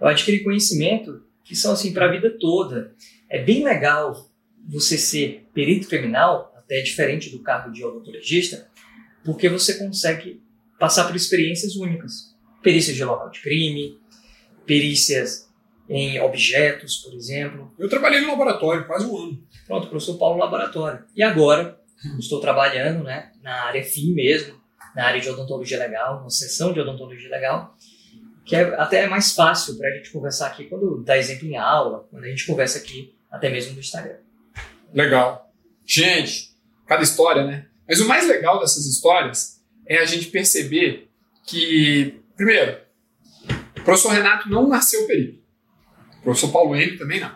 [0.00, 2.94] Eu adquiri conhecimento que são assim para a vida toda.
[3.28, 4.30] É bem legal
[4.66, 8.68] você ser perito criminal, até diferente do cargo de odontologista,
[9.24, 10.42] porque você consegue
[10.78, 12.36] passar por experiências únicas.
[12.62, 13.98] Perícias de local de crime,
[14.66, 15.48] perícias
[15.88, 17.72] em objetos, por exemplo.
[17.78, 19.42] Eu trabalhei no laboratório quase um ano.
[19.66, 21.04] Pronto, professor Paulo Laboratório.
[21.16, 21.80] E agora,
[22.18, 24.60] estou trabalhando né, na área FIM mesmo,
[24.94, 27.74] na área de odontologia legal, uma seção de odontologia legal,
[28.44, 32.06] que é até mais fácil para a gente conversar aqui quando dá exemplo em aula,
[32.10, 34.16] quando a gente conversa aqui, até mesmo no Instagram.
[34.92, 35.52] Legal.
[35.86, 36.54] Gente,
[36.86, 37.66] cada história, né?
[37.86, 39.57] Mas o mais legal dessas histórias
[39.88, 41.08] é a gente perceber
[41.46, 42.78] que, primeiro,
[43.78, 45.40] o professor Renato não nasceu perito.
[46.18, 47.34] O professor Paulo Henrique também não.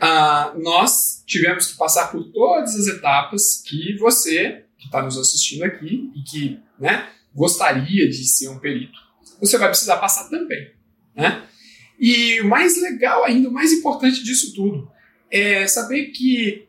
[0.00, 5.64] Ah, nós tivemos que passar por todas as etapas que você, que está nos assistindo
[5.64, 8.98] aqui e que né, gostaria de ser um perito,
[9.38, 10.72] você vai precisar passar também.
[11.14, 11.46] Né?
[11.98, 14.90] E o mais legal ainda, o mais importante disso tudo,
[15.30, 16.66] é saber que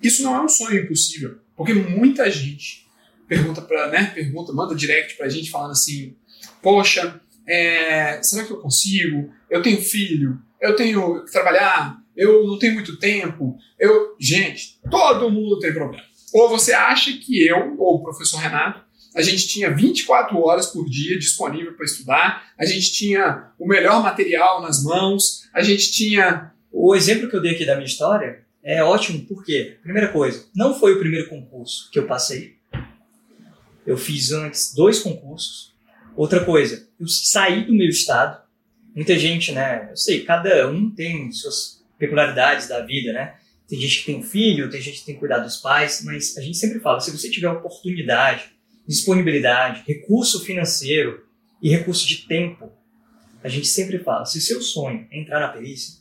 [0.00, 2.88] isso não é um sonho impossível, porque muita gente
[3.30, 6.16] pergunta para, né, pergunta, manda direct pra gente falando assim,
[6.60, 9.32] poxa, é, será que eu consigo?
[9.48, 15.30] Eu tenho filho, eu tenho que trabalhar, eu não tenho muito tempo, eu, gente, todo
[15.30, 16.02] mundo tem problema.
[16.34, 20.88] Ou você acha que eu ou o professor Renato a gente tinha 24 horas por
[20.88, 26.52] dia disponível para estudar, a gente tinha o melhor material nas mãos, a gente tinha
[26.72, 30.78] O exemplo que eu dei aqui da minha história é ótimo porque, primeira coisa, não
[30.78, 32.59] foi o primeiro concurso que eu passei.
[33.86, 35.74] Eu fiz antes dois concursos.
[36.16, 38.40] Outra coisa, eu saí do meu estado.
[38.94, 39.88] Muita gente, né?
[39.90, 43.34] Eu sei, cada um tem suas peculiaridades da vida, né?
[43.68, 46.40] Tem gente que tem filho, tem gente que tem que cuidar dos pais, mas a
[46.40, 48.50] gente sempre fala, se você tiver oportunidade,
[48.86, 51.24] disponibilidade, recurso financeiro
[51.62, 52.72] e recurso de tempo,
[53.42, 56.00] a gente sempre fala, se o seu sonho é entrar na perícia,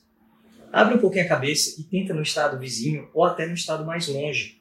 [0.73, 4.07] abre um pouquinho a cabeça e tenta no estado vizinho ou até no estado mais
[4.07, 4.58] longe.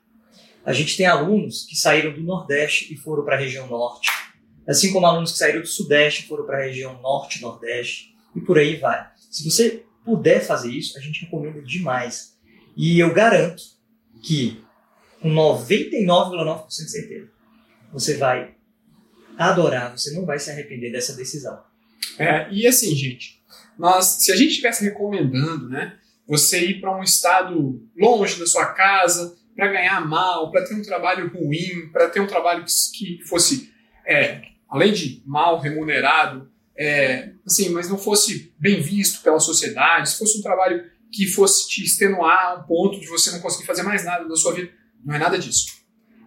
[0.69, 4.11] A gente tem alunos que saíram do Nordeste e foram para a região Norte,
[4.69, 8.41] assim como alunos que saíram do Sudeste e foram para a região Norte, Nordeste e
[8.43, 9.09] por aí vai.
[9.31, 12.37] Se você puder fazer isso, a gente recomenda demais.
[12.77, 13.63] E eu garanto
[14.23, 14.63] que,
[15.23, 17.31] com 99,9% de certeza,
[17.91, 18.55] você vai
[19.39, 21.63] adorar, você não vai se arrepender dessa decisão.
[22.19, 23.43] É, e assim, gente,
[23.79, 28.67] nós, se a gente estivesse recomendando, né, você ir para um estado longe da sua
[28.67, 33.25] casa para ganhar mal, para ter um trabalho ruim, para ter um trabalho que, que
[33.25, 33.75] fosse,
[34.07, 40.19] é, além de mal remunerado, é, assim, mas não fosse bem visto pela sociedade, se
[40.19, 43.83] fosse um trabalho que fosse te extenuar a um ponto de você não conseguir fazer
[43.83, 44.71] mais nada da sua vida,
[45.05, 45.77] não é nada disso.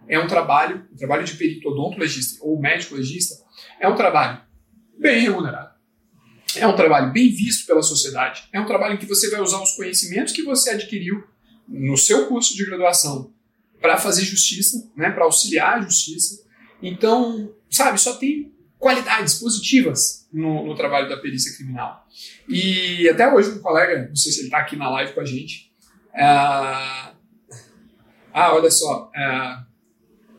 [0.06, 3.34] É um trabalho, o um trabalho de perito odontologista ou médico legista,
[3.80, 4.42] é um trabalho
[4.98, 5.72] bem remunerado
[6.56, 9.62] é um trabalho bem visto pela sociedade, é um trabalho em que você vai usar
[9.62, 11.24] os conhecimentos que você adquiriu
[11.68, 13.32] no seu curso de graduação
[13.80, 16.44] para fazer justiça, né, para auxiliar a justiça.
[16.80, 22.06] Então, sabe, só tem qualidades positivas no, no, trabalho da perícia criminal.
[22.48, 25.24] E até hoje um colega, não sei se ele está aqui na live com a
[25.24, 25.72] gente,
[26.14, 26.24] é...
[26.24, 27.14] ah,
[28.34, 29.71] olha só, é...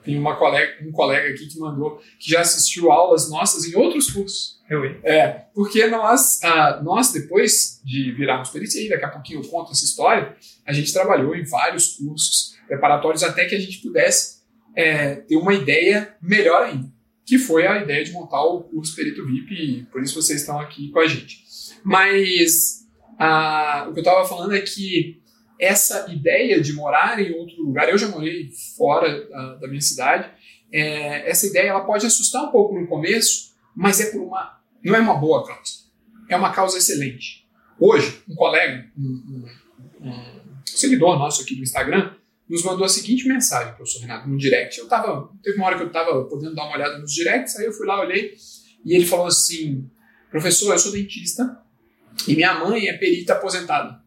[0.04, 4.12] tem uma colega, um colega aqui que mandou que já assistiu aulas nossas em outros
[4.12, 4.62] cursos.
[4.70, 9.50] Eu É, porque nós, ah, nós, depois de virarmos perícia, e daqui a pouquinho eu
[9.50, 10.36] conto essa história,
[10.66, 14.42] a gente trabalhou em vários cursos preparatórios até que a gente pudesse
[14.76, 16.92] é, ter uma ideia melhor ainda,
[17.26, 20.60] que foi a ideia de montar o curso Perito VIP, e por isso vocês estão
[20.60, 21.44] aqui com a gente.
[21.84, 22.86] Mas
[23.20, 25.22] ah, o que eu estava falando é que
[25.64, 30.30] essa ideia de morar em outro lugar, eu já morei fora ah, da minha cidade,
[30.72, 34.96] é, essa ideia ela pode assustar um pouco no começo, mas é por uma, não
[34.96, 35.72] é uma boa causa,
[36.30, 37.48] é uma causa excelente.
[37.80, 39.46] Hoje, um colega, um,
[40.02, 42.14] um, um seguidor nosso aqui do Instagram,
[42.50, 44.78] nos mandou a seguinte mensagem, professor Renato, no direct.
[44.78, 47.66] Eu tava, teve uma hora que eu estava podendo dar uma olhada nos directs, aí
[47.66, 48.34] eu fui lá, olhei,
[48.86, 49.90] e ele falou assim:
[50.30, 51.58] professor, eu sou dentista
[52.28, 54.03] e minha mãe é perita aposentada.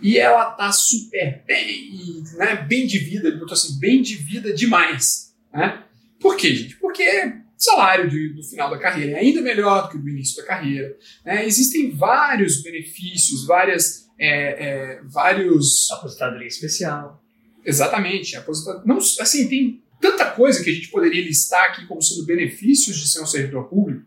[0.00, 4.52] E ela tá super bem, né, bem de vida, ele botou assim, bem de vida
[4.52, 5.34] demais.
[5.52, 5.82] Né?
[6.20, 6.76] Por quê, gente?
[6.76, 10.46] Porque salário de, do final da carreira é ainda melhor do que do início da
[10.46, 10.96] carreira.
[11.24, 11.46] Né?
[11.46, 15.90] Existem vários benefícios, várias, é, é, vários...
[15.92, 17.22] Aposentadoria especial.
[17.64, 18.36] Exatamente.
[18.36, 18.86] Aposentadoria...
[18.86, 23.08] Não, assim, tem tanta coisa que a gente poderia listar aqui como sendo benefícios de
[23.08, 24.04] ser um servidor público,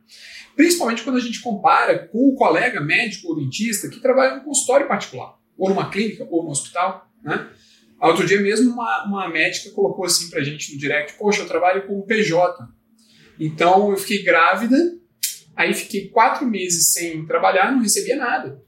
[0.55, 4.87] principalmente quando a gente compara com o colega médico ou dentista que trabalha no consultório
[4.87, 7.49] particular, ou numa clínica, ou no hospital, né?
[7.99, 11.87] Outro dia mesmo uma, uma médica colocou assim pra gente no direct, poxa, eu trabalho
[11.87, 12.67] com PJ,
[13.39, 14.77] então eu fiquei grávida,
[15.55, 18.61] aí fiquei quatro meses sem trabalhar, não recebia nada.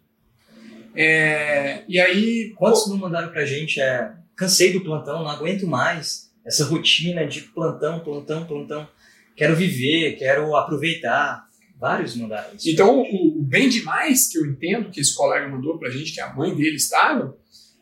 [0.95, 2.53] É, e aí.
[2.55, 3.79] Quantos pô, não mandaram pra gente?
[3.79, 8.87] É, cansei do plantão, não aguento mais essa rotina de plantão, plantão, plantão.
[9.35, 11.47] Quero viver, quero aproveitar.
[11.79, 12.69] Vários mandaram isso.
[12.69, 16.33] Então, o, bem demais que eu entendo que esse colega mandou pra gente, que a
[16.33, 17.37] mãe dele estava,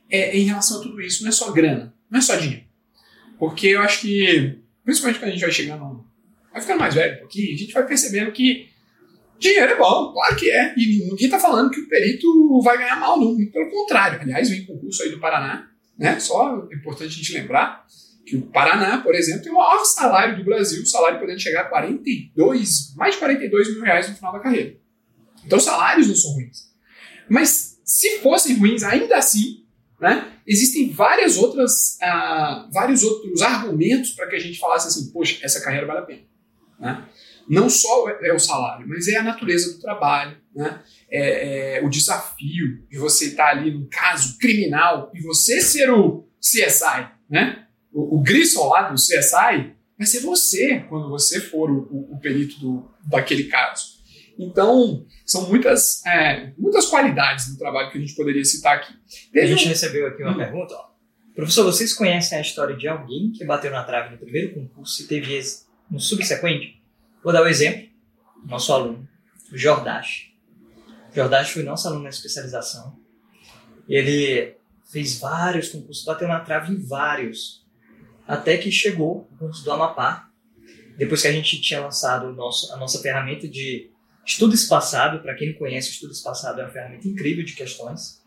[0.09, 1.23] é, em relação a tudo isso.
[1.23, 2.65] Não é só grana, não é só dinheiro.
[3.37, 6.07] Porque eu acho que, principalmente quando a gente vai chegando
[6.51, 8.67] vai ficando mais velho um pouquinho, a gente vai percebendo que
[9.37, 10.73] dinheiro é bom, claro que é.
[10.75, 13.35] E ninguém está falando que o perito vai ganhar mal, não.
[13.51, 14.21] Pelo contrário.
[14.21, 16.19] Aliás, vem concurso aí do Paraná, né?
[16.19, 17.85] Só é importante a gente lembrar
[18.25, 21.61] que o Paraná, por exemplo, tem o maior salário do Brasil, o salário podendo chegar
[21.61, 24.75] a 42, mais de 42 mil reais no final da carreira.
[25.47, 26.67] Então, os salários não são ruins.
[27.29, 29.65] Mas se fossem ruins, ainda assim,
[29.99, 35.39] né, existem várias outras, uh, vários outros argumentos para que a gente falasse assim, poxa,
[35.41, 36.21] essa carreira vale a pena.
[36.77, 37.05] Né?
[37.49, 40.81] Não só é o salário, mas é a natureza do trabalho, né?
[41.09, 46.27] é, é o desafio de você estar ali num caso criminal e você ser o
[46.41, 47.65] CSI, né?
[47.93, 52.91] o, o do CSI vai ser você quando você for o, o, o perito do,
[53.09, 53.96] daquele caso.
[54.37, 58.93] Então, são muitas, é, muitas qualidades no trabalho que a gente poderia citar aqui.
[59.35, 59.69] a gente um...
[59.69, 60.37] recebeu aqui uma hum.
[60.37, 60.75] pergunta.
[60.75, 60.87] Ó.
[61.35, 65.07] Professor, vocês conhecem a história de alguém que bateu na trave no primeiro concurso e
[65.07, 65.39] teve
[65.89, 66.81] no subsequente,
[67.23, 67.87] vou dar o um exemplo,
[68.45, 69.07] nosso aluno,
[69.51, 70.33] o Jordache.
[71.13, 72.99] Jordache foi nosso aluno na especialização.
[73.87, 74.55] Ele
[74.91, 77.65] fez vários concursos, bateu na trave em vários,
[78.27, 80.29] até que chegou o concurso do Amapá,
[80.97, 83.91] depois que a gente tinha lançado nosso, a nossa ferramenta de
[84.27, 88.21] estudo espaçado, para quem não conhece, estudo espaçado é uma ferramenta incrível de questões.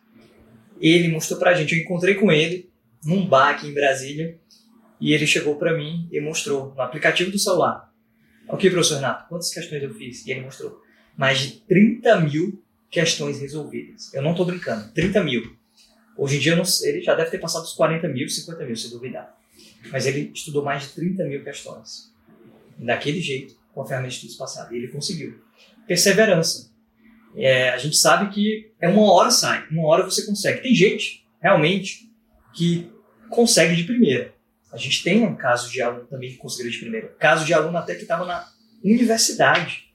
[0.81, 2.71] Ele mostrou para a gente, eu encontrei com ele
[3.05, 4.39] num bar aqui em Brasília,
[4.99, 7.91] e ele chegou para mim e mostrou no aplicativo do celular.
[8.49, 10.27] Ok, professor Renato, quantas questões eu fiz?
[10.27, 10.83] E ele mostrou.
[11.17, 14.13] mais de 30 mil questões resolvidas.
[14.13, 15.57] Eu não estou brincando, 30 mil.
[16.17, 18.91] Hoje em dia não, ele já deve ter passado os 40 mil, 50 mil, se
[18.91, 19.39] duvidar.
[19.91, 22.13] Mas ele estudou mais de 30 mil questões.
[22.79, 24.75] Daquele jeito, com a ferramenta de estudo espaçado.
[24.75, 25.39] E ele conseguiu.
[25.91, 26.71] Perseverança.
[27.35, 30.63] É, a gente sabe que é uma hora sai, uma hora você consegue.
[30.63, 32.09] Tem gente, realmente,
[32.55, 32.89] que
[33.29, 34.33] consegue de primeira.
[34.73, 37.09] A gente tem um caso de aluno também que conseguiu de primeira.
[37.19, 38.47] Caso de aluno até que estava na
[38.85, 39.91] universidade.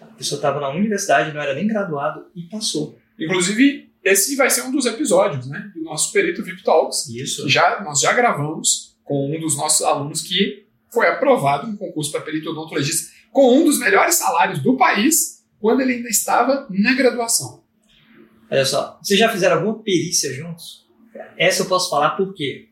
[0.00, 2.98] A pessoa estava na universidade, não era nem graduado e passou.
[3.16, 7.08] Inclusive, esse vai ser um dos episódios né, do nosso Perito VIP Talks.
[7.10, 7.48] Isso.
[7.48, 12.22] Já, nós já gravamos com um dos nossos alunos que foi aprovado no concurso para
[12.22, 17.64] perito odontologista com um dos melhores salários do país quando ele ainda estava na graduação.
[18.50, 20.86] Olha só, vocês já fizeram alguma perícia juntos?
[21.38, 22.68] Essa eu posso falar porque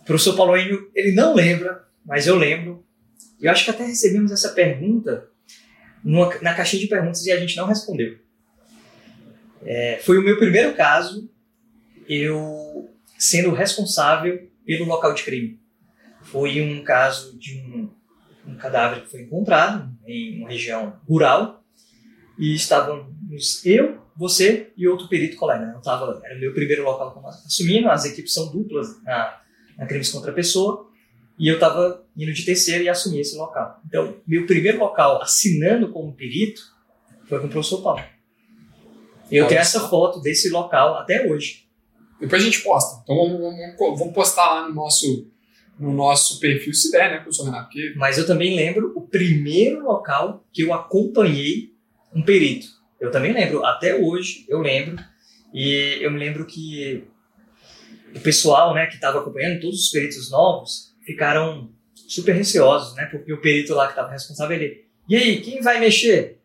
[0.00, 2.84] o professor Paulo Enio, ele não lembra, mas eu lembro.
[3.40, 5.28] Eu acho que até recebemos essa pergunta
[6.02, 8.18] numa, na caixinha de perguntas e a gente não respondeu.
[9.64, 11.30] É, foi o meu primeiro caso,
[12.08, 15.60] eu sendo responsável pelo local de crime.
[16.22, 17.90] Foi um caso de um
[18.62, 21.62] cadáver que foi encontrado em uma região rural
[22.38, 25.72] e estávamos eu, você e outro perito colega.
[25.74, 29.40] Eu tava, era o meu primeiro local como assumindo, as equipes são duplas na,
[29.78, 30.88] na crimes contra a pessoa,
[31.38, 33.80] e eu estava indo de terceiro e assumi esse local.
[33.86, 36.62] Então, meu primeiro local assinando como perito
[37.26, 38.02] foi com o professor Paulo.
[39.30, 41.66] Eu tenho essa foto desse local até hoje.
[42.20, 43.00] Depois a gente posta.
[43.02, 45.31] Então vamos, vamos, vamos postar lá no nosso,
[45.82, 47.64] no nosso perfil, se der, né, professor Renato?
[47.64, 47.92] Porque...
[47.96, 51.72] Mas eu também lembro o primeiro local que eu acompanhei
[52.14, 52.68] um perito.
[53.00, 55.02] Eu também lembro, até hoje eu lembro.
[55.52, 57.02] E eu me lembro que
[58.14, 61.68] o pessoal né, que estava acompanhando, todos os peritos novos, ficaram
[62.06, 63.06] super receosos, né?
[63.06, 64.84] Porque o perito lá que estava responsável, ele...
[65.08, 66.38] E aí, quem vai mexer?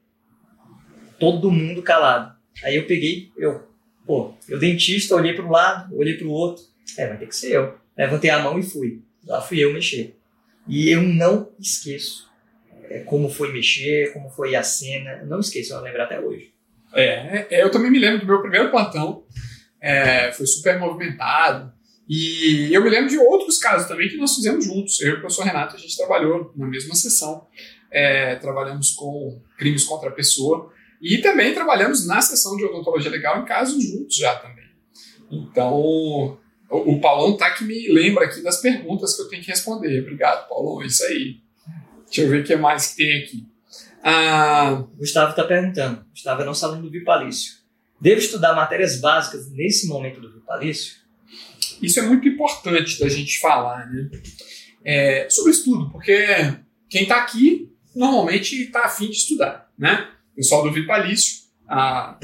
[1.19, 2.35] Todo mundo calado.
[2.63, 3.67] Aí eu peguei, eu,
[4.03, 6.63] pô, eu dentista, olhei para um lado, olhei para o outro.
[6.97, 7.77] É, vai ter que ser eu.
[7.95, 9.05] Levantei a mão e fui.
[9.27, 10.15] Lá fui eu mexer.
[10.67, 12.27] E eu não esqueço
[12.89, 15.23] é, como foi mexer, como foi a cena.
[15.25, 16.53] Não esqueço, eu lembro até hoje.
[16.93, 19.23] É, é, eu também me lembro do meu primeiro plantão.
[19.79, 21.71] É, foi super movimentado.
[22.09, 24.99] E eu me lembro de outros casos também que nós fizemos juntos.
[25.01, 27.45] Eu e o professor Renato, a gente trabalhou na mesma sessão.
[27.91, 30.71] É, trabalhamos com crimes contra a pessoa.
[31.01, 34.65] E também trabalhamos na sessão de odontologia legal em casos juntos já também.
[35.29, 40.01] Então, o, Paulão tá que me lembra aqui das perguntas que eu tenho que responder.
[40.01, 40.81] Obrigado, Paulão.
[40.81, 41.37] É isso aí.
[42.05, 43.45] Deixa eu ver o que mais que tem aqui.
[44.03, 46.05] Ah, Gustavo está perguntando.
[46.11, 47.55] Gustavo é nosso aluno do Vipalício.
[47.99, 51.07] Devo estudar matérias básicas nesse momento do Vipalício?
[51.81, 54.09] isso é muito importante da gente falar, né?
[54.83, 56.25] É, sobre estudo, porque
[56.89, 60.09] quem está aqui normalmente está afim de estudar, né?
[60.33, 62.17] O pessoal do Vipalício está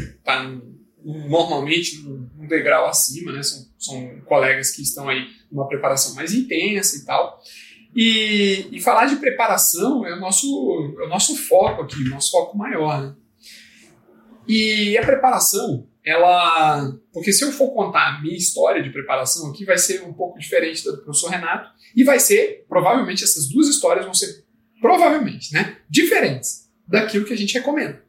[1.03, 3.43] normalmente num degrau acima, né?
[3.43, 7.41] São, são colegas que estão aí numa preparação mais intensa e tal.
[7.95, 12.31] E, e, falar de preparação é o nosso, é o nosso foco aqui, o nosso
[12.31, 13.01] foco maior.
[13.01, 13.15] Né?
[14.47, 16.91] E a preparação, ela.
[17.13, 20.39] Porque se eu for contar a minha história de preparação aqui, vai ser um pouco
[20.39, 24.43] diferente da do professor Renato, e vai ser, provavelmente, essas duas histórias vão ser,
[24.81, 28.03] provavelmente, né, diferentes daquilo que a gente recomenda.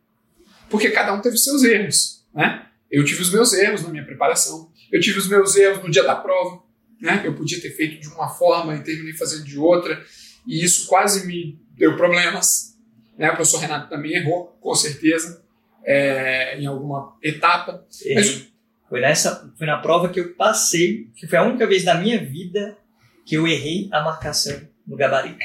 [0.71, 2.25] Porque cada um teve seus erros.
[2.35, 2.64] Né?
[2.91, 6.05] Eu tive os meus erros na minha preparação, eu tive os meus erros no dia
[6.05, 6.63] da prova,
[7.01, 7.23] né?
[7.25, 10.03] eu podia ter feito de uma forma e terminei fazendo de outra,
[10.47, 12.79] e isso quase me deu problemas.
[13.19, 13.31] Né?
[13.31, 15.45] O professor Renato também errou, com certeza
[15.85, 17.87] é, em alguma etapa.
[18.15, 18.49] Mas...
[18.89, 22.23] Foi, nessa, foi na prova que eu passei, que foi a única vez na minha
[22.23, 22.77] vida
[23.25, 25.39] que eu errei a marcação no gabarito.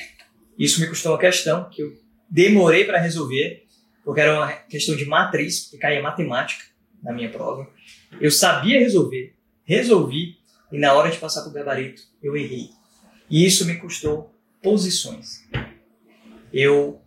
[0.57, 1.93] Isso me custou uma questão que eu
[2.29, 3.63] demorei para resolver,
[4.03, 6.65] porque era uma questão de matriz, que caía matemática
[7.03, 7.69] na minha prova.
[8.19, 10.37] Eu sabia resolver, resolvi,
[10.71, 12.69] e na hora de passar para o gabarito, eu errei.
[13.29, 15.47] E isso me custou posições.
[16.51, 17.01] Eu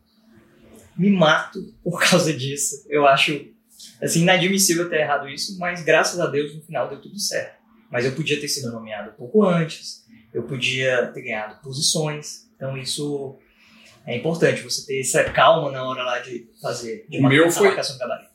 [0.96, 2.84] me mato por causa disso.
[2.88, 3.50] Eu acho
[4.00, 7.60] assim inadmissível ter errado isso, mas graças a Deus no final deu tudo certo.
[7.90, 12.48] Mas eu podia ter sido nomeado um pouco antes, eu podia ter ganhado posições.
[12.56, 13.38] Então isso
[14.06, 17.74] é importante você ter essa calma na hora lá de fazer de o meu foi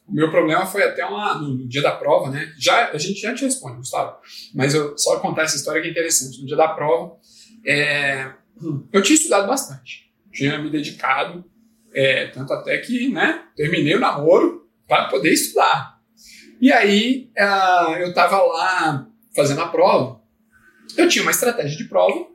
[0.08, 2.54] o meu problema foi até uma, no dia da prova, né?
[2.58, 4.18] Já a gente já te responde, Gustavo.
[4.56, 6.40] Mas eu só contar essa história que é interessante.
[6.40, 7.18] No dia da prova,
[7.66, 8.32] é,
[8.94, 11.44] eu tinha estudado bastante, tinha me dedicado
[11.94, 15.98] é, tanto até que né, terminei o namoro para poder estudar.
[16.62, 20.22] E aí uh, eu estava lá fazendo a prova.
[20.98, 22.28] Eu tinha uma estratégia de prova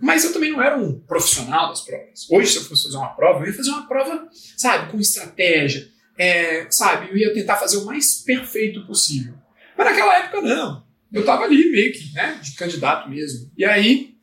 [0.00, 2.28] Mas eu também não era um profissional das provas.
[2.30, 5.88] Hoje, se eu fosse fazer uma prova, eu ia fazer uma prova, sabe, com estratégia,
[6.16, 9.34] é, sabe, eu ia tentar fazer o mais perfeito possível.
[9.76, 10.84] Mas naquela época, não.
[11.12, 13.50] Eu estava ali meio que, né, de candidato mesmo.
[13.56, 14.16] E aí,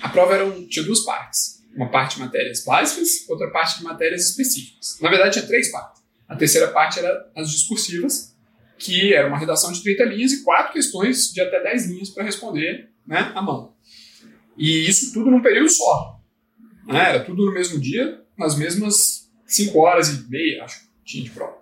[0.00, 1.62] a prova era um, tinha duas partes.
[1.74, 4.98] Uma parte de matérias básicas, outra parte de matérias específicas.
[5.00, 6.02] Na verdade, tinha três partes.
[6.28, 8.34] A terceira parte era as discursivas,
[8.78, 12.24] que era uma redação de 30 linhas e quatro questões de até 10 linhas para
[12.24, 13.74] responder né, à mão.
[14.56, 16.20] E isso tudo num período só.
[16.86, 17.10] Né?
[17.10, 19.21] Era tudo no mesmo dia, nas mesmas
[19.54, 21.58] 5 horas e meia, acho tinha de prova.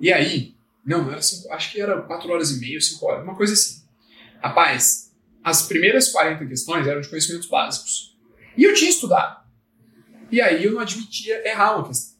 [0.00, 0.54] E aí,
[0.84, 3.52] não, não era 5, acho que era 4 horas e meia, 5 horas, uma coisa
[3.52, 3.82] assim.
[4.42, 8.16] Rapaz, as primeiras 40 questões eram de conhecimentos básicos.
[8.56, 9.46] E eu tinha estudado.
[10.30, 12.18] E aí eu não admitia errar uma questão.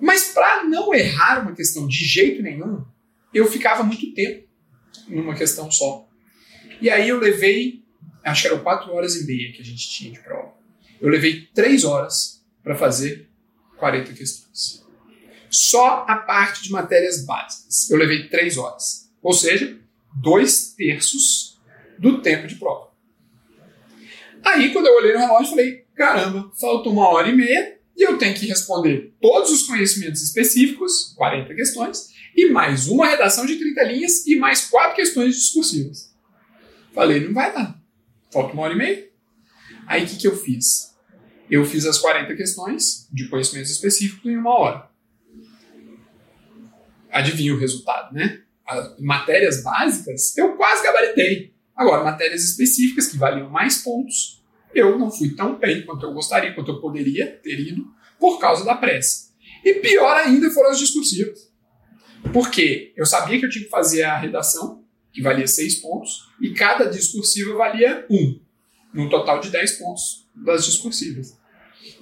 [0.00, 2.84] Mas para não errar uma questão de jeito nenhum,
[3.34, 4.48] eu ficava muito tempo
[5.08, 6.08] numa questão só.
[6.80, 7.84] E aí eu levei,
[8.24, 10.54] acho que eram quatro horas e meia que a gente tinha de prova.
[11.00, 13.29] Eu levei três horas para fazer
[13.80, 14.84] 40 questões.
[15.50, 17.90] Só a parte de matérias básicas.
[17.90, 19.10] Eu levei três horas.
[19.20, 19.76] Ou seja,
[20.14, 21.58] dois terços
[21.98, 22.90] do tempo de prova.
[24.44, 28.16] Aí, quando eu olhei no relógio, falei: caramba, falta uma hora e meia e eu
[28.16, 33.82] tenho que responder todos os conhecimentos específicos, 40 questões, e mais uma redação de 30
[33.84, 36.10] linhas e mais quatro questões discursivas.
[36.94, 37.78] Falei, não vai dar.
[38.32, 39.10] Falta uma hora e meia.
[39.86, 40.89] Aí o que, que eu fiz?
[41.50, 44.88] Eu fiz as 40 questões de conhecimentos específicos em uma hora.
[47.10, 48.42] Adivinha o resultado, né?
[48.64, 51.52] As matérias básicas eu quase gabaritei.
[51.74, 56.54] Agora, matérias específicas que valiam mais pontos, eu não fui tão bem quanto eu gostaria,
[56.54, 59.30] quanto eu poderia ter ido, por causa da pressa.
[59.64, 61.50] E pior ainda foram as discursivas.
[62.32, 66.52] Porque eu sabia que eu tinha que fazer a redação, que valia seis pontos, e
[66.52, 68.38] cada discursiva valia um,
[68.94, 71.39] num total de dez pontos das discursivas.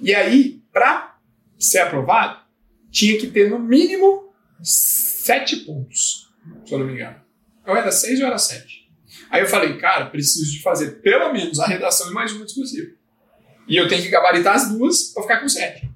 [0.01, 1.17] E aí, para
[1.57, 2.39] ser aprovado,
[2.91, 6.29] tinha que ter no mínimo sete pontos,
[6.65, 7.17] se eu não me engano.
[7.67, 8.89] Ou era seis ou era sete.
[9.29, 12.91] Aí eu falei, cara, preciso de fazer pelo menos a redação e mais uma discursiva.
[13.67, 15.89] E eu tenho que gabaritar as duas para ficar com sete.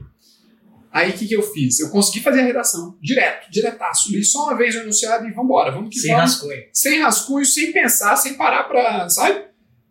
[0.91, 1.79] Aí o que, que eu fiz?
[1.79, 4.11] Eu consegui fazer a redação direto, diretaço.
[4.11, 5.71] Li só uma vez o enunciado e vambora.
[5.71, 6.33] Vamos que sem vamos.
[6.33, 6.63] rascunho.
[6.71, 9.09] Sem rascunho, sem pensar, sem parar pra.
[9.09, 9.43] Sabe?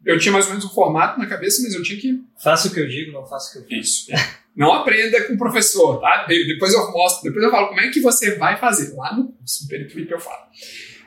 [0.04, 2.20] Eu tinha mais ou menos um formato na cabeça, mas eu tinha que.
[2.42, 4.10] Faça o que eu digo, não faça o que eu Isso.
[4.54, 6.26] Não aprenda com o professor, tá?
[6.28, 8.94] Depois eu mostro, depois eu falo como é que você vai fazer.
[8.94, 10.44] Lá no curso, no Perito eu falo.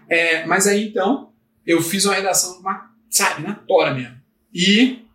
[0.10, 1.32] É, mas aí então,
[1.66, 4.16] eu fiz uma redação, uma, sabe, na tora mesmo.
[4.52, 5.06] E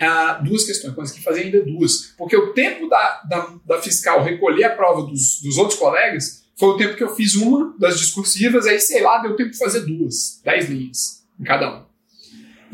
[0.00, 2.14] ah, duas questões, consegui fazer ainda duas.
[2.16, 6.68] Porque o tempo da, da, da, fiscal recolher a prova dos, dos outros colegas foi
[6.70, 9.80] o tempo que eu fiz uma das discursivas, aí sei lá, deu tempo de fazer
[9.80, 11.93] duas, dez linhas em cada um.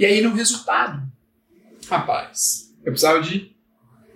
[0.01, 1.07] E aí no resultado,
[1.87, 3.55] rapaz, eu precisava de.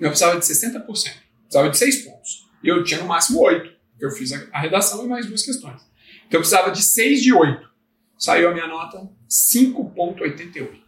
[0.00, 2.48] Eu precisava de 60%, precisava de 6 pontos.
[2.62, 5.42] E eu tinha no máximo 8, porque eu fiz a, a redação e mais duas
[5.42, 5.82] questões.
[6.26, 7.68] Então eu precisava de 6 de 8
[8.16, 10.80] saiu a minha nota 5,88.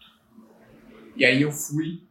[1.17, 2.03] E aí eu fui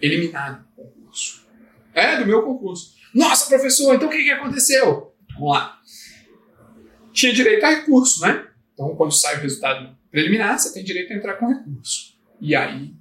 [0.00, 1.46] eliminado do concurso.
[1.92, 2.94] É, do meu concurso.
[3.14, 5.14] Nossa, professor, então o que, que aconteceu?
[5.34, 5.78] Vamos lá.
[7.12, 8.46] Tinha direito a recurso, né?
[8.76, 12.14] Então, quando sai o resultado preliminar, você tem direito a entrar com recurso.
[12.38, 12.94] E aí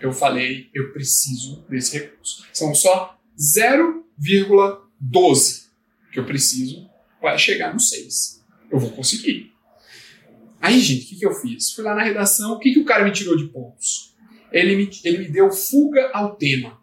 [0.00, 2.46] eu falei, eu preciso desse recurso.
[2.52, 5.66] São só 0,12
[6.12, 6.88] que eu preciso
[7.20, 8.44] para chegar no 6.
[8.70, 9.52] Eu vou conseguir.
[10.60, 11.72] Aí, gente, o que, que eu fiz?
[11.72, 14.14] Fui lá na redação, o que, que o cara me tirou de pontos?
[14.52, 16.80] Ele me, ele me deu fuga ao tema.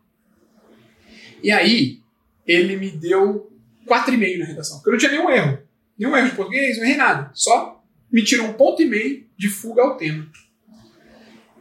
[1.41, 2.01] E aí,
[2.45, 3.49] ele me deu
[3.87, 5.59] 4,5 na redação, porque eu não tinha nenhum erro.
[5.97, 7.31] Nenhum erro de português, não errei nada.
[7.33, 7.76] Só
[8.11, 10.29] me tirou um ponto e meio de fuga ao tema.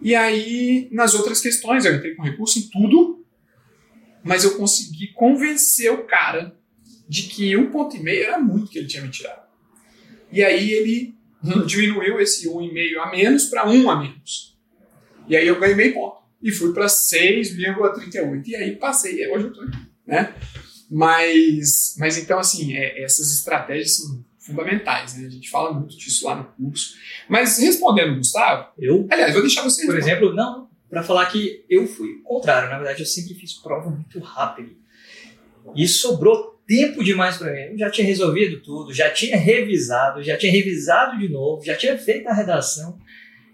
[0.00, 3.24] E aí, nas outras questões, eu entrei com recurso em tudo,
[4.22, 6.56] mas eu consegui convencer o cara
[7.08, 9.46] de que um ponto e meio era muito que ele tinha me tirado.
[10.30, 11.14] E aí ele
[11.66, 14.56] diminuiu esse 1,5 a menos para 1 a menos.
[15.28, 16.16] E aí eu ganhei meio ponto.
[16.42, 18.42] E fui para 6,38.
[18.46, 19.78] E aí passei, hoje eu estou aqui.
[20.06, 20.34] Né?
[20.90, 25.26] Mas, mas então, assim, é, essas estratégias são fundamentais, né?
[25.26, 26.94] A gente fala muito disso lá no curso.
[27.28, 29.06] Mas respondendo, Gustavo, eu?
[29.10, 29.86] Aliás, vou deixar você.
[29.86, 30.12] Por responder.
[30.12, 32.70] exemplo, não, para falar que eu fui o contrário.
[32.70, 34.70] Na verdade, eu sempre fiz prova muito rápido.
[35.74, 37.72] E sobrou tempo demais para mim.
[37.72, 41.98] Eu já tinha resolvido tudo, já tinha revisado, já tinha revisado de novo, já tinha
[41.98, 42.98] feito a redação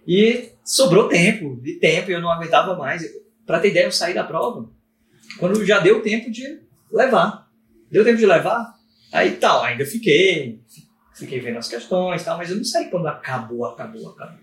[0.06, 3.02] e sobrou tempo, de tempo, e eu não aguentava mais.
[3.46, 4.68] Para ter ideia, eu saí da prova
[5.38, 7.48] quando já deu tempo de levar.
[7.90, 8.74] Deu tempo de levar?
[9.12, 10.60] Aí tal, ainda fiquei,
[11.14, 14.38] fiquei vendo as questões tal, mas eu não saí quando acabou, acabou, acabou.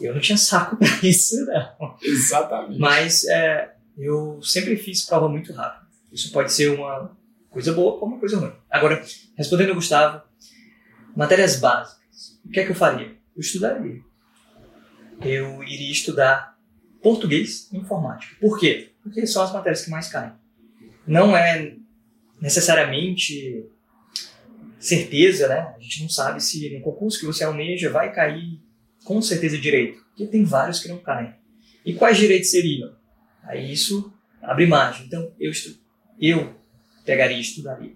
[0.00, 1.96] Eu não tinha saco para isso, não.
[2.02, 2.78] Exatamente.
[2.78, 5.86] Mas é, eu sempre fiz prova muito rápido.
[6.12, 7.16] Isso pode ser uma
[7.48, 8.52] coisa boa ou uma coisa ruim.
[8.70, 9.02] Agora,
[9.36, 10.22] respondendo ao Gustavo,
[11.16, 12.38] matérias básicas.
[12.44, 13.16] O que é que eu faria?
[13.34, 14.00] Eu estudaria.
[15.22, 16.58] Eu iria estudar
[17.02, 18.36] português e informática.
[18.40, 18.92] Por quê?
[19.02, 20.32] Porque são as matérias que mais caem.
[21.06, 21.74] Não é
[22.40, 23.66] necessariamente
[24.86, 25.74] certeza, né?
[25.76, 28.60] A gente não sabe se no concurso que você almeja vai cair
[29.04, 31.34] com certeza direito, porque tem vários que não caem.
[31.84, 32.94] E quais direitos seriam?
[33.42, 34.12] Aí isso
[34.42, 35.06] abre margem.
[35.06, 35.78] Então eu, estu
[36.20, 36.54] eu
[37.04, 37.92] pegaria e estudaria.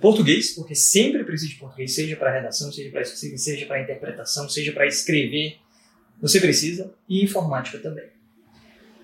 [0.00, 4.72] Português, porque sempre preciso de português, seja para redação, seja para seja para interpretação, seja
[4.72, 5.58] para escrever,
[6.20, 8.08] você precisa, e informática também.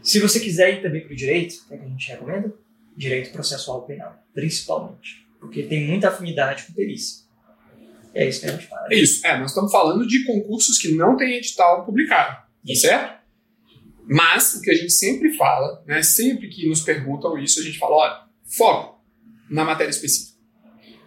[0.03, 2.53] Se você quiser ir também para o direito, o é que a gente recomenda?
[2.97, 7.25] Direito processual penal, principalmente, porque tem muita afinidade com perícia.
[8.15, 8.87] É isso que a gente fala.
[8.91, 12.37] É isso, é, nós estamos falando de concursos que não têm edital publicado,
[12.67, 13.25] tá certo?
[14.07, 17.79] Mas o que a gente sempre fala, né, sempre que nos perguntam isso, a gente
[17.79, 18.21] fala, olha,
[18.57, 19.05] foco
[19.51, 20.39] na matéria específica.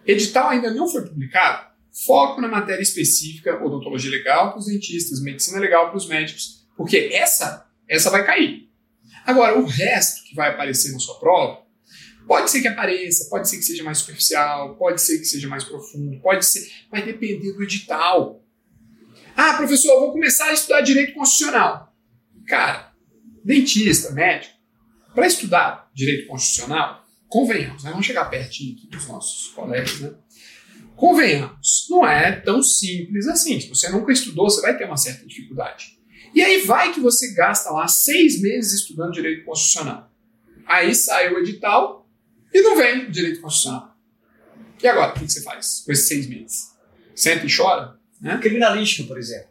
[0.06, 1.68] Edital ainda não foi publicado,
[2.06, 7.10] foco na matéria específica, odontologia legal para os dentistas, medicina legal para os médicos, porque
[7.12, 8.68] essa, essa vai cair.
[9.26, 11.67] Agora, o resto que vai aparecer na sua prova,
[12.28, 15.64] pode ser que apareça, pode ser que seja mais superficial, pode ser que seja mais
[15.64, 18.44] profundo, pode ser, vai depender do edital.
[19.34, 21.96] Ah, professor, eu vou começar a estudar direito constitucional.
[22.46, 22.92] Cara,
[23.42, 24.54] dentista, médico,
[25.14, 27.90] para estudar direito constitucional, convenhamos, né?
[27.90, 30.12] vamos chegar pertinho aqui dos nossos colegas, né?
[30.96, 33.60] Convenhamos, não é tão simples assim.
[33.60, 35.96] Se você nunca estudou, você vai ter uma certa dificuldade.
[36.34, 40.12] E aí vai que você gasta lá seis meses estudando direito constitucional.
[40.66, 42.07] Aí sai o edital
[42.52, 43.96] e não vem direito constitucional.
[44.82, 46.76] E agora, o que você faz com esses seis meses?
[47.14, 47.98] Senta e chora?
[48.20, 48.38] Né?
[48.38, 49.48] Criminalística, por exemplo.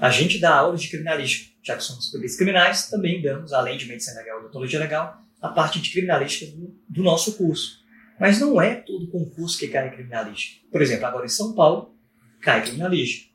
[0.00, 1.50] A gente dá aulas de criminalística.
[1.62, 5.48] Já que somos polícias criminais, também damos, além de medicina legal e odontologia legal, a
[5.48, 7.80] parte de criminalística do, do nosso curso.
[8.18, 10.66] Mas não é todo concurso que cai em criminalística.
[10.70, 11.94] Por exemplo, agora em São Paulo,
[12.40, 13.30] cai criminalística.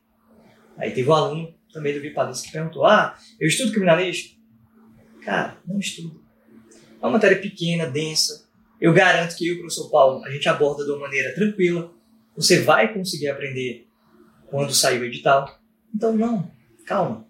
[0.77, 4.35] Aí teve um aluno também do Vipalis que perguntou: Ah, eu estudo criminalística?
[5.21, 6.23] Cara, não estudo.
[7.01, 8.44] É uma matéria pequena, densa.
[8.80, 11.93] Eu garanto que eu e o professor Paulo, a gente aborda de uma maneira tranquila.
[12.36, 13.88] Você vai conseguir aprender
[14.47, 15.59] quando sair o edital.
[15.93, 16.51] Então, não,
[16.86, 17.26] calma.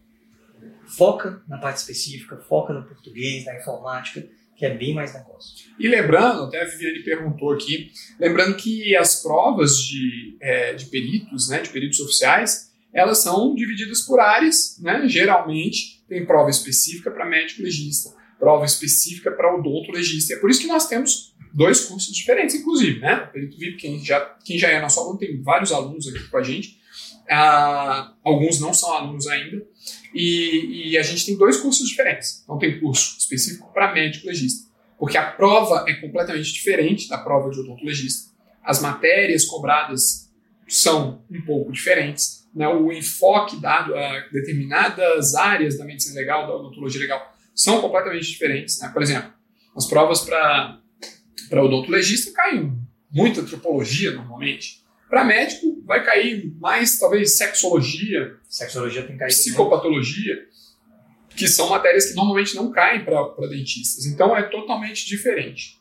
[0.97, 5.69] Foca na parte específica, foca no português, na informática que é bem mais negócio.
[5.77, 11.49] E lembrando, até a Viviane perguntou aqui, lembrando que as provas de, é, de peritos,
[11.49, 15.05] né, de peritos oficiais, elas são divididas por áreas, né?
[15.07, 20.61] geralmente tem prova específica para médico legista, prova específica para odonto legista, é por isso
[20.61, 23.15] que nós temos dois cursos diferentes, inclusive, né?
[23.15, 26.37] O perito VIP, quem já, quem já é nosso aluno, tem vários alunos aqui com
[26.37, 26.77] a gente,
[27.29, 29.65] ah, alguns não são alunos ainda,
[30.13, 32.41] e, e, a gente tem dois cursos diferentes.
[32.43, 37.49] Então tem curso específico para médico legista, porque a prova é completamente diferente da prova
[37.49, 38.31] de odontologista.
[38.61, 40.29] As matérias cobradas
[40.67, 42.47] são um pouco diferentes.
[42.53, 42.67] Né?
[42.67, 48.79] O enfoque dado a determinadas áreas da medicina legal, da odontologia legal, são completamente diferentes.
[48.79, 48.89] Né?
[48.89, 49.31] Por exemplo,
[49.75, 50.81] as provas para
[51.51, 52.77] odontologista caem
[53.11, 54.83] muita antropologia normalmente.
[55.09, 58.35] Para médico, vai cair mais, talvez, sexologia.
[58.49, 59.33] Sexologia tem caído.
[59.33, 61.35] Psicopatologia, muito.
[61.35, 64.05] que são matérias que normalmente não caem para dentistas.
[64.05, 65.79] Então é totalmente diferente.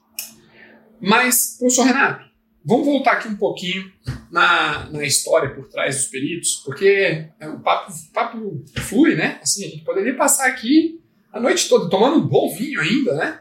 [1.00, 2.24] Mas, professor Renato,
[2.64, 3.92] vamos voltar aqui um pouquinho
[4.30, 9.38] na, na história por trás dos peritos, porque é, o papo, o papo flui, né?
[9.42, 11.00] Assim, a gente poderia passar aqui
[11.32, 13.40] a noite toda tomando um bom vinho ainda, né?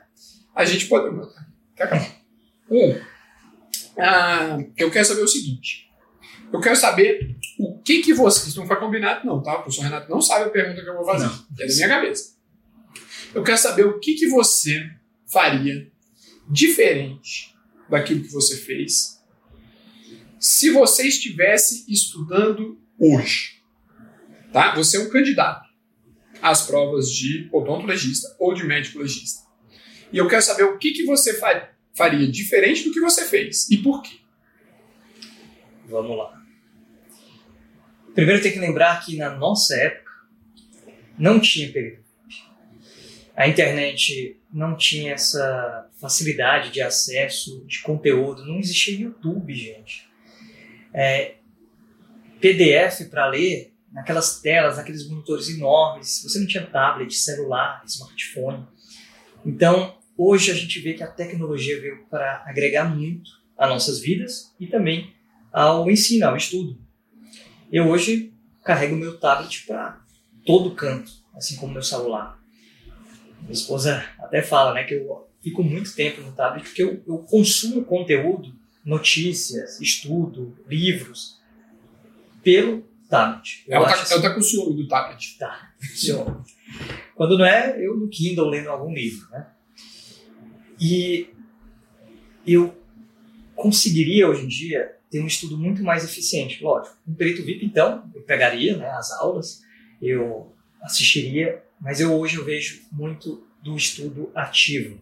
[0.56, 1.16] A gente pode.
[2.70, 3.00] Um,
[3.98, 5.92] ah, eu quero saber o seguinte.
[6.52, 8.48] Eu quero saber o que que você...
[8.48, 9.54] Isso não foi combinado não, tá?
[9.54, 11.26] O professor Renato não sabe a pergunta que eu vou fazer.
[11.60, 12.36] É da minha cabeça.
[13.34, 14.90] Eu quero saber o que que você
[15.26, 15.92] faria
[16.48, 17.56] diferente
[17.90, 19.24] daquilo que você fez
[20.40, 23.62] se você estivesse estudando hoje.
[24.52, 24.76] Tá?
[24.76, 25.68] Você é um candidato
[26.42, 29.43] às provas de odontologista ou de médico legista.
[30.14, 31.42] E eu quero saber o que, que você
[31.92, 34.20] faria diferente do que você fez e por quê?
[35.88, 36.40] Vamos lá.
[38.14, 40.12] Primeiro tem que lembrar que na nossa época
[41.18, 42.04] não tinha período.
[43.36, 50.08] A internet não tinha essa facilidade de acesso de conteúdo, não existia YouTube, gente.
[50.94, 51.38] É,
[52.40, 58.68] PDF para ler naquelas telas, naqueles monitores enormes, você não tinha tablet, celular, smartphone.
[59.44, 64.54] Então, hoje a gente vê que a tecnologia veio para agregar muito às nossas vidas
[64.60, 65.14] e também
[65.52, 66.78] ao ensino, ao estudo.
[67.72, 68.34] Eu hoje
[68.64, 70.02] carrego meu tablet para
[70.46, 72.40] todo canto, assim como meu celular.
[73.42, 77.18] Minha esposa até fala, né, que eu fico muito tempo no tablet porque eu, eu
[77.20, 78.54] consumo conteúdo,
[78.86, 81.42] notícias, estudo, livros,
[82.42, 83.64] pelo tablet.
[83.68, 85.38] Eu ela acho está tá com ciúme do tablet.
[85.38, 86.44] Tá, ciúme.
[87.16, 89.48] Quando não é, eu no Kindle lendo algum livro, né?
[90.86, 91.30] E
[92.46, 92.76] eu
[93.56, 96.62] conseguiria hoje em dia ter um estudo muito mais eficiente.
[96.62, 99.62] Lógico, um perito VIP, então, eu pegaria né, as aulas,
[100.02, 105.00] eu assistiria, mas eu hoje eu vejo muito do estudo ativo.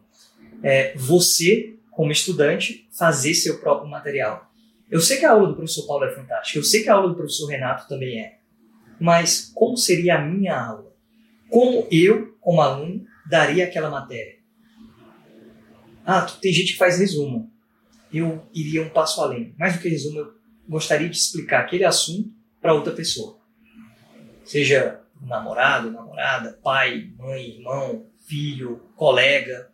[0.61, 4.53] É, você, como estudante, fazer seu próprio material.
[4.87, 7.09] Eu sei que a aula do professor Paulo é fantástica, eu sei que a aula
[7.09, 8.37] do professor Renato também é,
[8.99, 10.93] mas como seria a minha aula?
[11.49, 14.40] Como eu, como aluno, daria aquela matéria?
[16.05, 17.51] Ah, tem gente que faz resumo
[18.13, 19.55] eu iria um passo além.
[19.57, 20.33] Mais do que resumo, eu
[20.67, 22.29] gostaria de explicar aquele assunto
[22.61, 23.39] para outra pessoa.
[24.43, 29.69] Seja namorado, namorada, pai, mãe, irmão, filho, colega.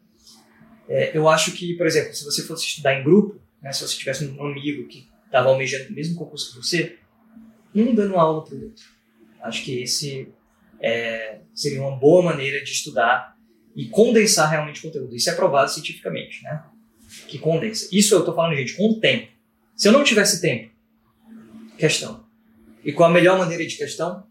[0.88, 3.98] É, eu acho que, por exemplo, se você fosse estudar em grupo, né, se você
[3.98, 6.98] tivesse um amigo que estava almejando o mesmo concurso que você,
[7.74, 8.86] um dando aula para o outro.
[9.42, 10.32] Acho que esse
[10.80, 13.37] é, seria uma boa maneira de estudar
[13.78, 15.16] e condensar realmente o conteúdo.
[15.16, 16.64] Isso é provado cientificamente, né?
[17.28, 17.88] que condensa.
[17.92, 19.32] Isso eu estou falando, gente, com o tempo.
[19.76, 20.74] Se eu não tivesse tempo,
[21.78, 22.26] questão.
[22.84, 24.26] E qual a melhor maneira de questão?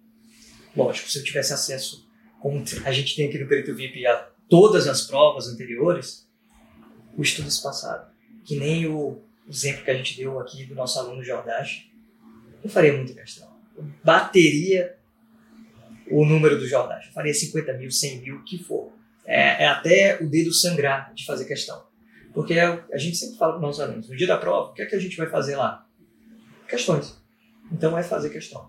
[0.76, 2.08] Lógico, se eu tivesse acesso,
[2.40, 6.28] como a gente tem aqui no Perito VIP, a todas as provas anteriores,
[7.16, 8.10] o estudo espaçado.
[8.44, 11.88] Que nem o exemplo que a gente deu aqui do nosso aluno Jordache,
[12.64, 13.48] eu faria muita questão.
[13.76, 14.96] Eu bateria
[16.10, 17.08] o número do Jordache.
[17.08, 18.95] Eu faria 50 mil, 100 mil, o que for.
[19.26, 21.84] É, é até o dedo sangrar de fazer questão.
[22.32, 24.74] Porque é a gente sempre fala para os nossos alunos, no dia da prova, o
[24.74, 25.86] que é que a gente vai fazer lá?
[26.68, 27.16] Questões.
[27.72, 28.68] Então é fazer questão.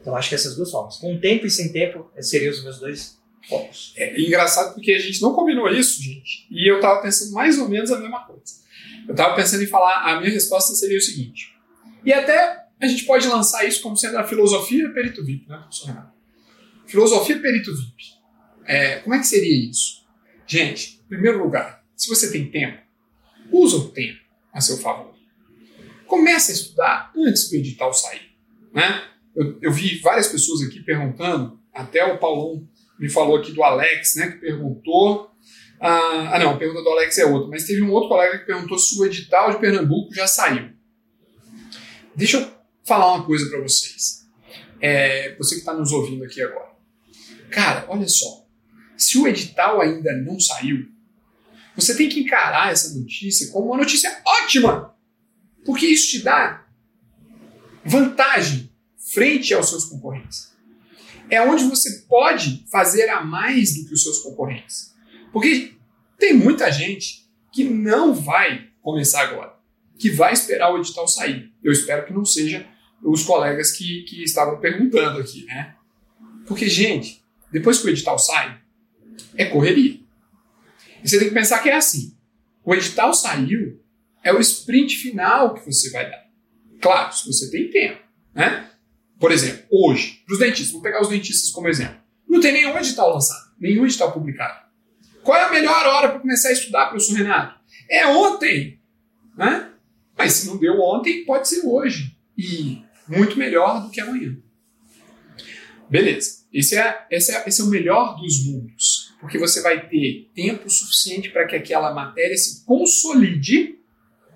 [0.00, 0.96] Então acho que essas duas formas.
[0.96, 3.94] Com tempo e sem tempo seriam os meus dois focos.
[3.96, 6.46] É engraçado porque a gente não combinou isso, gente.
[6.50, 8.62] E eu estava pensando mais ou menos a mesma coisa.
[9.06, 11.52] Eu estava pensando em falar, a minha resposta seria o seguinte.
[12.04, 15.86] E até a gente pode lançar isso como sendo a filosofia perito VIP, né, professor
[15.86, 16.12] Renato?
[16.86, 18.21] Filosofia perito VIP.
[18.66, 20.02] É, como é que seria isso?
[20.46, 22.78] Gente, em primeiro lugar, se você tem tempo,
[23.50, 24.20] usa o tempo
[24.52, 25.14] a seu favor.
[26.06, 28.32] Comece a estudar antes do edital sair.
[28.72, 29.02] Né?
[29.34, 34.16] Eu, eu vi várias pessoas aqui perguntando, até o Paulão me falou aqui do Alex,
[34.16, 35.30] né, que perguntou.
[35.80, 38.46] Ah, ah, não, a pergunta do Alex é outra, mas teve um outro colega que
[38.46, 40.70] perguntou se o edital de Pernambuco já saiu.
[42.14, 42.48] Deixa eu
[42.84, 44.28] falar uma coisa para vocês.
[44.80, 46.70] É, você que está nos ouvindo aqui agora.
[47.50, 48.41] Cara, olha só.
[49.02, 50.86] Se o edital ainda não saiu,
[51.74, 54.94] você tem que encarar essa notícia como uma notícia ótima,
[55.64, 56.64] porque isso te dá
[57.84, 58.70] vantagem
[59.12, 60.52] frente aos seus concorrentes.
[61.28, 64.94] É onde você pode fazer a mais do que os seus concorrentes.
[65.32, 65.74] Porque
[66.16, 69.52] tem muita gente que não vai começar agora,
[69.98, 71.52] que vai esperar o edital sair.
[71.60, 72.64] Eu espero que não seja
[73.02, 75.74] os colegas que, que estavam perguntando aqui, né?
[76.46, 78.61] Porque, gente, depois que o edital sai,
[79.36, 80.00] é correria.
[81.02, 82.16] E você tem que pensar que é assim.
[82.64, 83.80] O edital saiu,
[84.22, 86.22] é o sprint final que você vai dar.
[86.80, 88.00] Claro, se você tem tempo.
[88.34, 88.70] Né?
[89.18, 91.96] Por exemplo, hoje, para os dentistas, vou pegar os dentistas como exemplo.
[92.28, 94.62] Não tem nenhum edital lançado, nenhum edital publicado.
[95.22, 97.60] Qual é a melhor hora para começar a estudar, professor Renato?
[97.90, 98.80] É ontem.
[99.36, 99.70] Né?
[100.16, 102.16] Mas se não deu ontem, pode ser hoje.
[102.36, 104.36] E muito melhor do que amanhã.
[105.88, 106.42] Beleza.
[106.52, 110.68] Esse é, esse é, esse é o melhor dos mundos porque você vai ter tempo
[110.68, 113.78] suficiente para que aquela matéria se consolide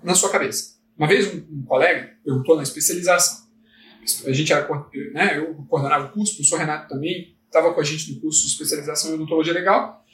[0.01, 0.77] na sua cabeça.
[0.97, 3.45] Uma vez um, um colega perguntou na especialização.
[4.25, 4.65] A gente era,
[5.11, 8.43] né, eu coordenava o curso, o professor Renato também estava com a gente no curso
[8.43, 10.05] de especialização em odontologia legal.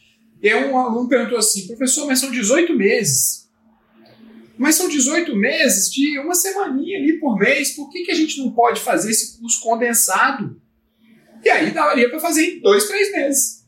[0.42, 3.48] E aí um aluno perguntou assim, professor, mas são 18 meses.
[4.58, 8.40] Mas são 18 meses de uma semaninha ali por mês, por que, que a gente
[8.40, 10.60] não pode fazer esse curso condensado?
[11.44, 13.63] E aí daria para fazer em dois, três meses.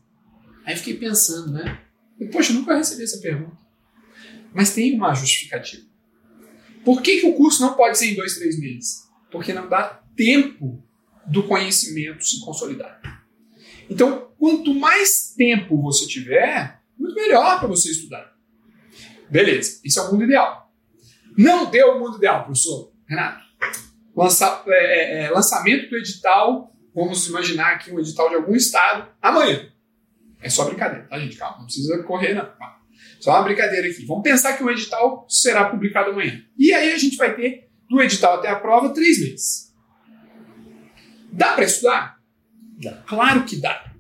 [0.66, 1.80] Aí fiquei pensando, né?
[2.20, 3.58] E, Poxa, eu nunca recebi essa pergunta.
[4.54, 5.84] Mas tem uma justificativa.
[6.84, 9.08] Por que, que o curso não pode ser em dois, três meses?
[9.32, 10.84] Porque não dá tempo
[11.28, 13.02] do conhecimento se consolidar.
[13.90, 18.34] Então, quanto mais tempo você tiver, muito melhor para você estudar.
[19.30, 20.72] Beleza, esse é o mundo ideal.
[21.38, 23.44] Não deu o mundo ideal, professor Renato.
[24.16, 29.10] Lança, é, é, é lançamento do edital, vamos imaginar aqui um edital de algum estado,
[29.22, 29.70] amanhã.
[30.46, 31.38] É só brincadeira, tá, gente?
[31.38, 32.48] Calma, não precisa correr, não.
[33.20, 34.06] Só uma brincadeira aqui.
[34.06, 36.40] Vamos pensar que o edital será publicado amanhã.
[36.56, 39.74] E aí a gente vai ter, do edital até a prova, três meses.
[41.32, 42.20] Dá para estudar?
[42.80, 42.92] Dá.
[43.08, 43.92] Claro que dá.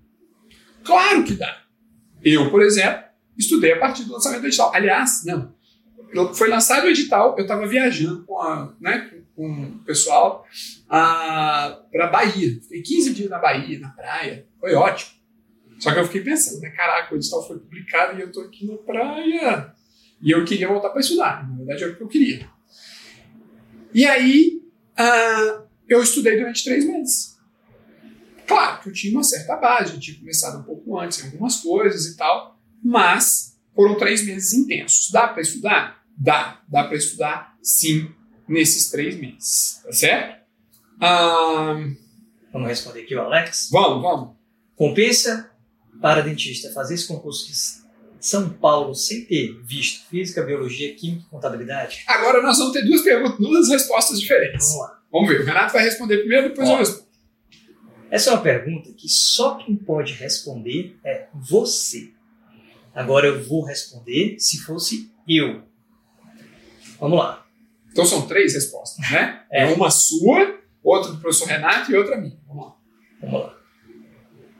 [0.83, 1.63] Claro que dá.
[2.23, 3.03] Eu, por exemplo,
[3.35, 4.71] estudei a partir do lançamento do edital.
[4.71, 5.55] Aliás, não.
[6.35, 10.45] Foi lançado o edital, eu estava viajando com, a, né, com o pessoal
[10.87, 12.61] para Bahia.
[12.61, 14.47] Fiquei 15 dias na Bahia, na praia.
[14.59, 15.24] Foi ótimo.
[15.79, 16.69] Só que eu fiquei pensando, né?
[16.69, 19.73] Caraca, o edital foi publicado e eu tô aqui na praia.
[20.21, 21.47] E eu queria voltar para estudar.
[21.49, 22.49] Na verdade, era o que eu queria.
[23.93, 24.61] E aí,
[24.97, 27.35] uh, eu estudei durante três meses.
[28.47, 31.61] Claro que eu tinha uma certa base, eu tinha começado um pouco antes em algumas
[31.61, 35.09] coisas e tal, mas foram três meses intensos.
[35.11, 36.03] Dá para estudar?
[36.17, 36.61] Dá.
[36.67, 38.09] Dá para estudar, sim,
[38.47, 39.81] nesses três meses.
[39.83, 40.45] Tá certo?
[40.97, 41.95] Uh,
[42.53, 43.69] vamos responder aqui o Alex?
[43.71, 44.35] Vamos, vamos.
[44.75, 45.51] Compensa
[46.01, 47.55] para dentista fazer esse concurso de
[48.19, 52.03] São Paulo sem ter visto física, biologia, química e contabilidade?
[52.07, 54.67] Agora nós vamos ter duas perguntas, duas respostas diferentes.
[54.67, 55.01] Vamos lá.
[55.11, 55.41] Vamos ver.
[55.41, 57.05] O Renato vai responder primeiro, depois Ó, eu respondo.
[58.11, 62.11] Essa é uma pergunta que só quem pode responder é você.
[62.93, 65.63] Agora eu vou responder se fosse eu.
[66.99, 67.45] Vamos lá.
[67.91, 69.43] Então são três respostas, né?
[69.51, 69.65] É.
[69.73, 72.37] Uma sua, outra do professor Renato e outra minha.
[72.47, 72.75] Vamos lá.
[73.21, 73.54] Vamos lá.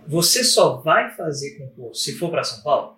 [0.07, 2.97] Você só vai fazer concurso se for para São Paulo?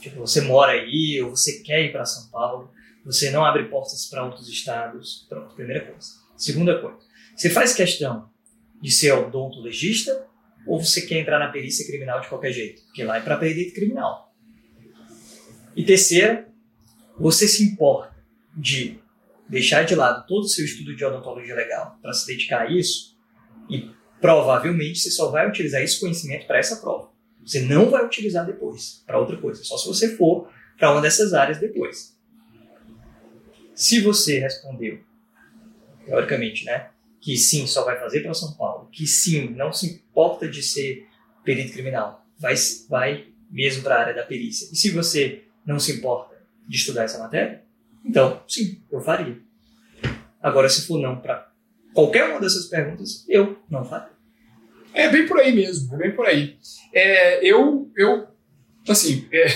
[0.00, 2.70] Tipo, você mora aí ou você quer ir para São Paulo,
[3.04, 5.26] você não abre portas para outros estados.
[5.28, 6.08] Pronto, primeira coisa.
[6.36, 6.98] Segunda coisa,
[7.36, 8.30] você faz questão
[8.80, 10.26] de ser odontologista
[10.66, 12.82] ou você quer entrar na perícia criminal de qualquer jeito?
[12.84, 14.34] Porque lá é para perito criminal.
[15.76, 16.48] E terceira,
[17.18, 18.14] você se importa
[18.56, 18.98] de
[19.48, 23.18] deixar de lado todo o seu estudo de odontologia legal para se dedicar a isso
[23.68, 23.90] e
[24.20, 27.10] provavelmente você só vai utilizar esse conhecimento para essa prova.
[27.44, 31.32] Você não vai utilizar depois para outra coisa, só se você for para uma dessas
[31.32, 32.16] áreas depois.
[33.74, 35.00] Se você respondeu,
[36.04, 36.90] teoricamente, né,
[37.20, 41.06] que sim, só vai fazer para São Paulo, que sim, não se importa de ser
[41.44, 42.54] perito criminal, vai,
[42.88, 44.68] vai mesmo para a área da perícia.
[44.72, 47.62] E se você não se importa de estudar essa matéria,
[48.04, 49.38] então, sim, eu faria.
[50.42, 51.49] Agora, se for não para
[51.94, 54.10] qualquer uma dessas perguntas, eu não faria.
[54.92, 56.56] É bem por aí mesmo, é bem por aí.
[56.92, 58.26] É, eu, eu,
[58.88, 59.46] assim, é,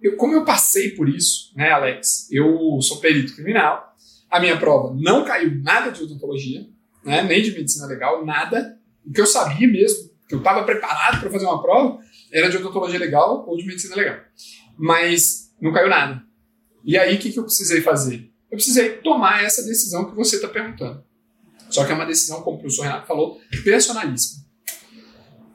[0.00, 2.28] eu, como eu passei por isso, né, Alex?
[2.30, 3.94] Eu sou perito criminal.
[4.30, 6.66] A minha prova não caiu nada de odontologia,
[7.04, 8.78] né, nem de medicina legal, nada.
[9.04, 11.98] O que eu sabia mesmo, que eu estava preparado para fazer uma prova,
[12.32, 14.20] era de odontologia legal ou de medicina legal.
[14.76, 16.22] Mas não caiu nada.
[16.84, 18.30] E aí, o que, que eu precisei fazer?
[18.50, 21.04] Eu precisei tomar essa decisão que você está perguntando.
[21.70, 24.44] Só que é uma decisão, como o professor Renato falou, personalíssima.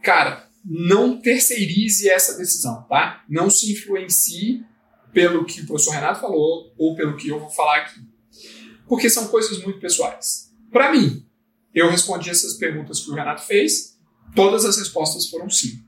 [0.02, 3.24] Cara, não terceirize essa decisão, tá?
[3.28, 4.66] Não se influencie
[5.12, 8.02] pelo que o professor Renato falou ou pelo que eu vou falar aqui.
[8.88, 10.52] Porque são coisas muito pessoais.
[10.72, 11.26] Para mim,
[11.74, 13.98] eu respondi essas perguntas que o Renato fez,
[14.36, 15.84] todas as respostas foram sim.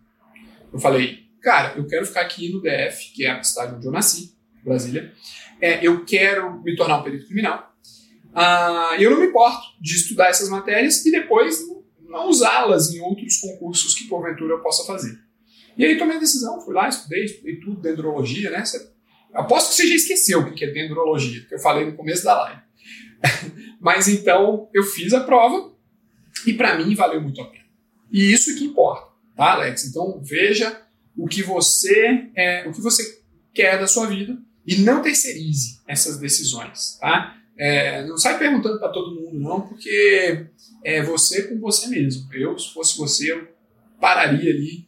[0.71, 3.91] Eu falei, cara, eu quero ficar aqui no DF, que é a cidade onde eu
[3.91, 5.13] nasci, Brasília.
[5.61, 7.74] É, eu quero me tornar um perito criminal.
[8.35, 11.65] Ah, eu não me importo de estudar essas matérias e depois
[12.01, 15.17] não usá-las em outros concursos que porventura eu possa fazer.
[15.77, 18.63] E aí tomei a decisão, fui lá, estudei, estudei tudo, dendrologia, né?
[19.33, 22.41] Aposto que você já esqueceu o que é dendrologia, que eu falei no começo da
[22.41, 22.61] live.
[23.79, 25.73] Mas então eu fiz a prova
[26.45, 27.65] e para mim valeu muito a pena.
[28.11, 29.85] E isso que importa, tá, Alex?
[29.85, 30.81] Então veja
[31.17, 33.23] o que você é, o que você
[33.53, 37.37] quer da sua vida e não terceirize essas decisões, tá?
[37.57, 40.47] É, não sai perguntando para todo mundo, não, porque
[40.83, 42.31] é você com você mesmo.
[42.33, 43.47] Eu, se fosse você, eu
[43.99, 44.87] pararia ali,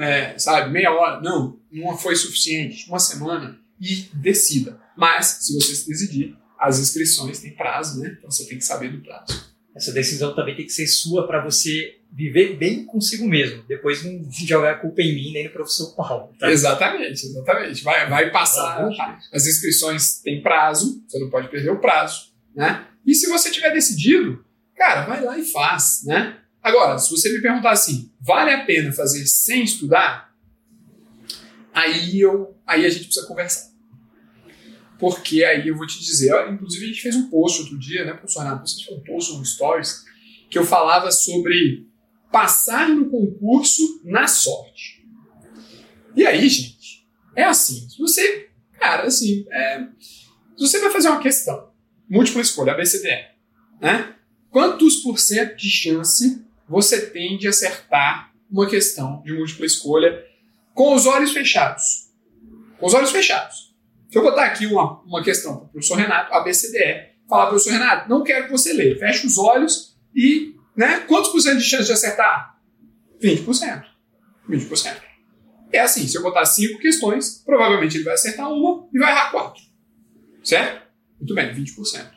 [0.00, 1.20] é, sabe, meia hora.
[1.20, 4.80] Não, não foi suficiente, uma semana e decida.
[4.96, 8.16] Mas, se você se decidir, as inscrições têm prazo, né?
[8.18, 9.48] Então você tem que saber do prazo.
[9.74, 13.62] Essa decisão também tem que ser sua para você viver bem consigo mesmo.
[13.68, 16.34] Depois não jogar a culpa em mim nem no professor Paulo.
[16.36, 16.50] Tá?
[16.50, 17.84] Exatamente, exatamente.
[17.84, 18.88] Vai, vai passar.
[18.88, 19.20] Tá?
[19.32, 22.32] As inscrições têm prazo, você não pode perder o prazo.
[22.56, 22.84] Né?
[23.06, 24.44] E se você tiver decidido,
[24.76, 26.02] cara, vai lá e faz.
[26.04, 26.36] Né?
[26.60, 30.34] Agora, se você me perguntar assim, vale a pena fazer sem estudar?
[31.72, 33.68] Aí, eu, aí a gente precisa conversar.
[34.98, 38.12] Porque aí eu vou te dizer, inclusive a gente fez um post outro dia, né,
[38.14, 38.68] professor Renato?
[38.68, 40.04] Você fez um post no Stories
[40.50, 41.87] que eu falava sobre
[42.30, 45.06] passar no concurso na sorte.
[46.14, 47.88] E aí, gente, é assim.
[47.88, 48.48] Se você,
[48.78, 51.70] cara, assim, é, se você vai fazer uma questão,
[52.08, 53.26] múltipla escolha, ABCDE,
[53.80, 54.14] né?
[54.50, 60.24] Quantos por cento de chance você tem de acertar uma questão de múltipla escolha
[60.74, 62.10] com os olhos fechados?
[62.78, 63.74] Com os olhos fechados.
[64.10, 67.50] Se eu botar aqui uma, uma questão para o professor Renato, ABCDE, falar para o
[67.50, 71.00] professor Renato, não quero que você leia, feche os olhos e né?
[71.00, 72.56] Quantos por cento de chance de acertar?
[73.20, 73.84] 20%.
[74.48, 74.96] 20%.
[75.72, 79.30] É assim, se eu botar cinco questões, provavelmente ele vai acertar uma e vai errar
[79.32, 79.60] quatro.
[80.42, 80.86] Certo?
[81.18, 82.08] Muito bem, 20%.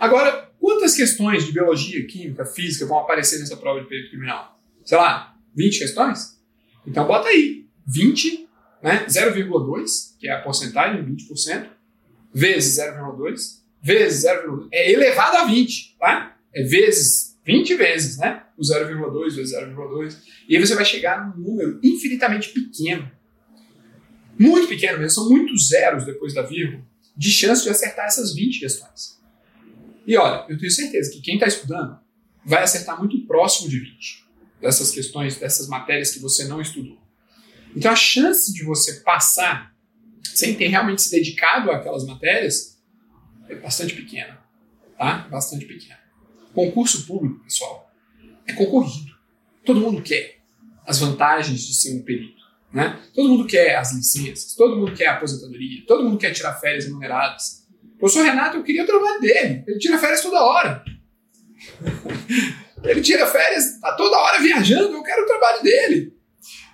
[0.00, 4.60] Agora, quantas questões de biologia, química, física vão aparecer nessa prova de perito criminal?
[4.84, 6.42] Sei lá, 20 questões?
[6.84, 8.48] Então bota aí, 20,
[8.82, 11.68] né, 0,2, que é a porcentagem, 20%,
[12.34, 16.36] vezes 0,2, vezes 0,2, é elevado a 20, tá?
[16.52, 18.44] É vezes, 20 vezes, né?
[18.56, 20.18] O 0,2 vezes 0,2.
[20.48, 23.10] E aí você vai chegar num número infinitamente pequeno.
[24.38, 26.84] Muito pequeno mesmo, são muitos zeros depois da vírgula,
[27.16, 29.20] de chance de acertar essas 20 questões.
[30.06, 31.98] E olha, eu tenho certeza que quem está estudando
[32.44, 34.26] vai acertar muito próximo de 20
[34.60, 36.98] dessas questões, dessas matérias que você não estudou.
[37.76, 39.74] Então a chance de você passar
[40.22, 42.80] sem ter realmente se dedicado àquelas matérias
[43.48, 44.38] é bastante pequena.
[44.96, 45.28] Tá?
[45.30, 46.01] Bastante pequena.
[46.54, 47.90] Concurso público, pessoal,
[48.46, 49.12] é concorrido.
[49.64, 50.40] Todo mundo quer
[50.86, 52.42] as vantagens de ser um perito.
[52.72, 52.98] Né?
[53.14, 56.86] Todo mundo quer as licenças, todo mundo quer a aposentadoria, todo mundo quer tirar férias
[56.86, 57.66] remuneradas.
[57.96, 59.64] O professor Renato, eu queria o trabalho dele.
[59.66, 60.84] Ele tira férias toda hora.
[62.82, 66.16] Ele tira férias, tá toda hora viajando, eu quero o trabalho dele.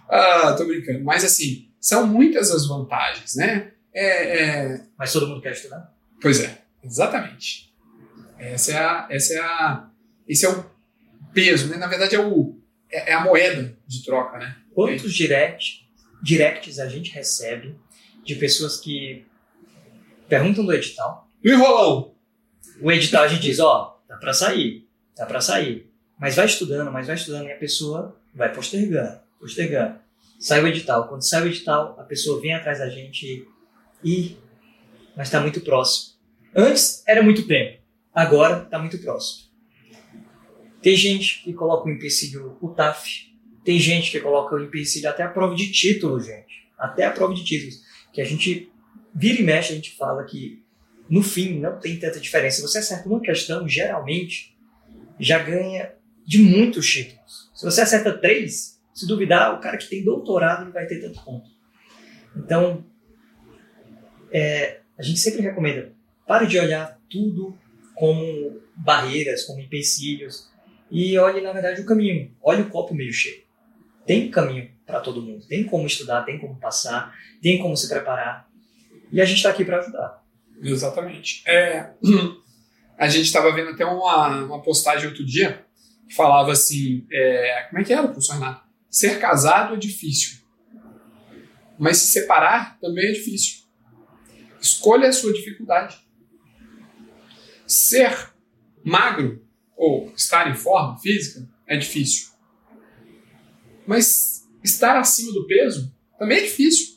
[0.08, 1.04] Ah, tô brincando.
[1.04, 3.72] Mas assim, são muitas as vantagens, né?
[3.92, 4.80] É, é...
[4.98, 5.92] Mas todo mundo quer estudar?
[6.20, 7.67] Pois é, exatamente.
[8.38, 9.90] Essa é a, essa é a,
[10.26, 10.64] esse é o
[11.32, 11.76] peso, né?
[11.76, 12.58] Na verdade é, o,
[12.90, 14.56] é, é a moeda de troca, né?
[14.74, 15.88] Quantos direct,
[16.22, 17.76] directs a gente recebe
[18.24, 19.26] de pessoas que
[20.28, 21.28] perguntam do edital?
[21.42, 22.14] No enrolão.
[22.80, 25.90] O edital a gente diz, ó, oh, tá para sair, tá para sair.
[26.18, 29.98] Mas vai estudando, mas vai estudando e a pessoa vai postergando, postergando.
[30.38, 31.08] Sai o edital.
[31.08, 33.46] Quando sai o edital, a pessoa vem atrás da gente
[34.04, 34.36] e
[35.16, 36.14] mas está muito próximo.
[36.54, 37.80] Antes era muito tempo,
[38.18, 39.48] agora está muito próximo.
[40.82, 43.32] Tem gente que coloca o empecilho o TAF,
[43.64, 46.68] tem gente que coloca o empecilho até a prova de título, gente.
[46.76, 47.80] Até a prova de títulos.
[48.12, 48.72] Que a gente
[49.14, 50.64] vira e mexe, a gente fala que
[51.08, 52.60] no fim não tem tanta diferença.
[52.62, 54.56] Você acerta uma questão, geralmente
[55.20, 55.94] já ganha
[56.26, 57.50] de muitos títulos.
[57.54, 61.22] Se você acerta três, se duvidar, o cara que tem doutorado não vai ter tanto
[61.24, 61.48] ponto.
[62.36, 62.84] Então,
[64.32, 65.92] é, a gente sempre recomenda,
[66.26, 67.56] pare de olhar tudo
[67.98, 70.48] como barreiras, como empecilhos,
[70.90, 72.34] e olhe, na verdade, o caminho.
[72.40, 73.42] Olhe o copo meio cheio.
[74.06, 75.46] Tem caminho para todo mundo.
[75.46, 78.48] Tem como estudar, tem como passar, tem como se preparar.
[79.12, 80.24] E a gente está aqui para ajudar.
[80.62, 81.42] Exatamente.
[81.46, 81.90] É,
[82.96, 85.66] a gente estava vendo até uma, uma postagem outro dia
[86.08, 88.66] que falava assim: é, como é que era, professor Renato?
[88.88, 90.38] Ser casado é difícil,
[91.78, 93.58] mas se separar também é difícil.
[94.60, 96.07] Escolha a sua dificuldade.
[97.68, 98.32] Ser
[98.82, 99.46] magro
[99.76, 102.30] ou estar em forma física é difícil.
[103.86, 106.96] Mas estar acima do peso também é difícil.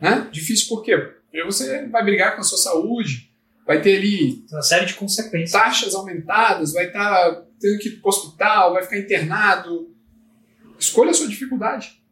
[0.00, 0.28] Né?
[0.32, 0.96] Difícil por quê?
[0.96, 3.30] Porque você vai brigar com a sua saúde,
[3.66, 5.52] vai ter ali uma série de consequências.
[5.52, 9.94] taxas aumentadas, vai estar tá tendo que ir para o hospital, vai ficar internado.
[10.78, 12.02] Escolha a sua dificuldade.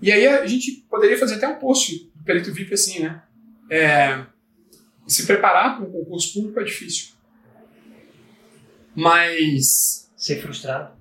[0.00, 3.22] E aí a gente poderia fazer até um post do Perito VIP assim, né?
[3.70, 4.26] É,
[5.06, 7.14] se preparar para um concurso público é difícil.
[8.94, 10.10] Mas.
[10.16, 10.96] Ser frustrado.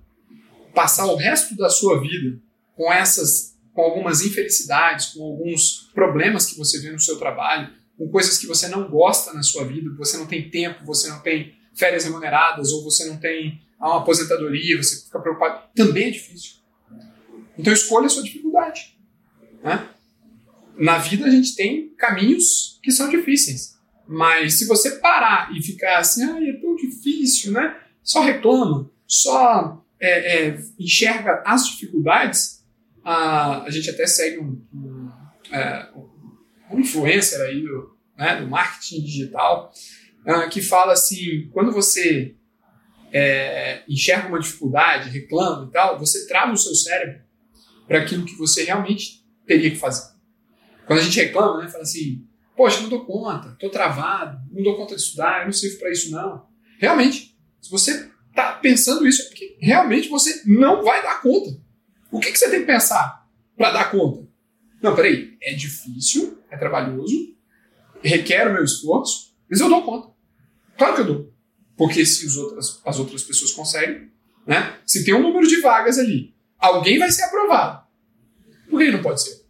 [0.73, 2.39] Passar o resto da sua vida
[2.75, 3.55] com essas.
[3.73, 8.47] com algumas infelicidades, com alguns problemas que você vê no seu trabalho, com coisas que
[8.47, 12.71] você não gosta na sua vida, você não tem tempo, você não tem férias remuneradas,
[12.71, 16.55] ou você não tem uma aposentadoria, você fica preocupado, também é difícil.
[17.57, 18.97] Então escolha a sua dificuldade.
[19.63, 19.89] Né?
[20.77, 23.74] Na vida a gente tem caminhos que são difíceis.
[24.07, 27.77] Mas se você parar e ficar assim, ah, é tão difícil, né?
[28.03, 32.63] Só reclama, só é, é, enxerga as dificuldades,
[33.03, 35.11] a, a gente até segue um, um,
[35.51, 35.89] é,
[36.71, 39.71] um influencer aí do, né, do marketing digital
[40.25, 42.35] uh, que fala assim, quando você
[43.11, 47.21] é, enxerga uma dificuldade, reclama e tal, você trava o seu cérebro
[47.87, 50.13] para aquilo que você realmente teria que fazer.
[50.85, 52.24] Quando a gente reclama, né, fala assim,
[52.55, 55.91] poxa, não dou conta, estou travado, não dou conta de estudar, eu não sirvo para
[55.91, 56.47] isso não.
[56.79, 61.59] Realmente, se você está pensando isso, é porque realmente você não vai dar conta.
[62.11, 63.27] O que, que você tem que pensar
[63.57, 64.27] para dar conta?
[64.81, 67.35] Não, peraí, é difícil, é trabalhoso,
[68.01, 70.13] requer o meu esforço, mas eu dou conta.
[70.77, 71.33] Claro que eu dou.
[71.75, 74.11] Porque se as outras, as outras pessoas conseguem,
[74.45, 74.79] né?
[74.85, 77.85] se tem um número de vagas ali, alguém vai ser aprovado.
[78.69, 79.45] Por que não pode ser?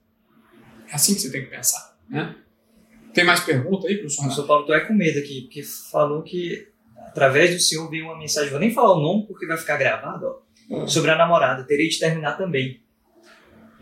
[0.87, 1.97] É assim que você tem que pensar.
[2.09, 2.35] Né?
[3.15, 4.43] Tem mais pergunta aí, professor?
[4.43, 6.67] O Paulo, tô é com medo aqui, porque falou que
[7.07, 10.27] através do senhor veio uma mensagem, vou nem falar o nome porque vai ficar gravado,
[10.69, 10.85] ó.
[10.85, 11.63] sobre a namorada.
[11.63, 12.81] Terei de terminar também.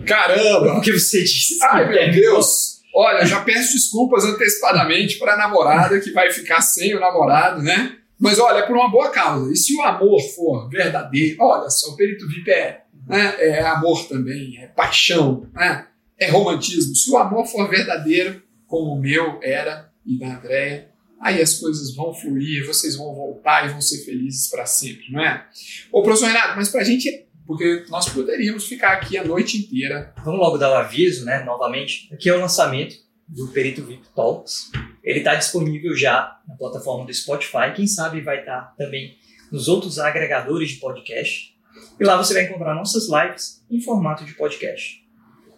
[0.05, 0.77] Caramba!
[0.77, 1.57] O que você disse?
[1.63, 2.83] Ai, meu Deus!
[2.95, 7.97] Olha, já peço desculpas antecipadamente para a namorada que vai ficar sem o namorado, né?
[8.19, 9.51] Mas olha, é por uma boa causa.
[9.51, 14.07] E se o amor for verdadeiro, olha só, o perito VIP é, né, é amor
[14.07, 15.87] também, é paixão, né?
[16.19, 16.95] é romantismo.
[16.95, 18.41] Se o amor for verdadeiro,
[18.73, 20.89] como o meu era e da Andréia,
[21.21, 25.23] aí as coisas vão fluir, vocês vão voltar e vão ser felizes para sempre, não
[25.23, 25.45] é?
[25.91, 30.11] Ô, professor Renato, mas para a gente, porque nós poderíamos ficar aqui a noite inteira.
[30.25, 32.11] Vamos logo dar o aviso, né, novamente.
[32.11, 32.95] Aqui é o lançamento
[33.27, 34.71] do Perito VIP Talks.
[35.03, 37.75] Ele está disponível já na plataforma do Spotify.
[37.75, 39.15] Quem sabe vai estar tá também
[39.51, 41.55] nos outros agregadores de podcast.
[41.99, 45.07] E lá você vai encontrar nossas lives em formato de podcast.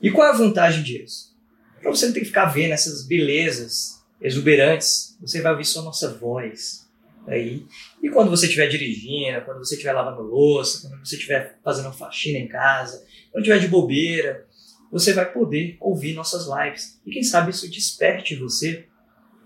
[0.01, 1.33] E qual é a vantagem disso?
[1.85, 6.15] Para você não ter que ficar vendo essas belezas exuberantes, você vai ouvir só nossa
[6.15, 6.89] voz
[7.27, 7.63] aí.
[8.01, 12.39] E quando você estiver dirigindo, quando você estiver lavando louça, quando você estiver fazendo faxina
[12.39, 14.47] em casa, quando estiver de bobeira,
[14.91, 16.99] você vai poder ouvir nossas lives.
[17.05, 18.87] E quem sabe isso desperte você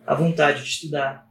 [0.07, 1.29] a vontade de estudar.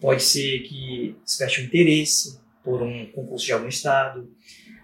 [0.00, 4.34] Pode ser que desperte um interesse por um concurso de algum estado.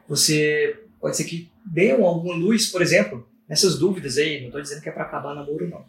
[0.06, 4.40] Você pode ser que dê alguma luz, por exemplo, nessas dúvidas aí.
[4.40, 5.84] Não estou dizendo que é para acabar namoro, não.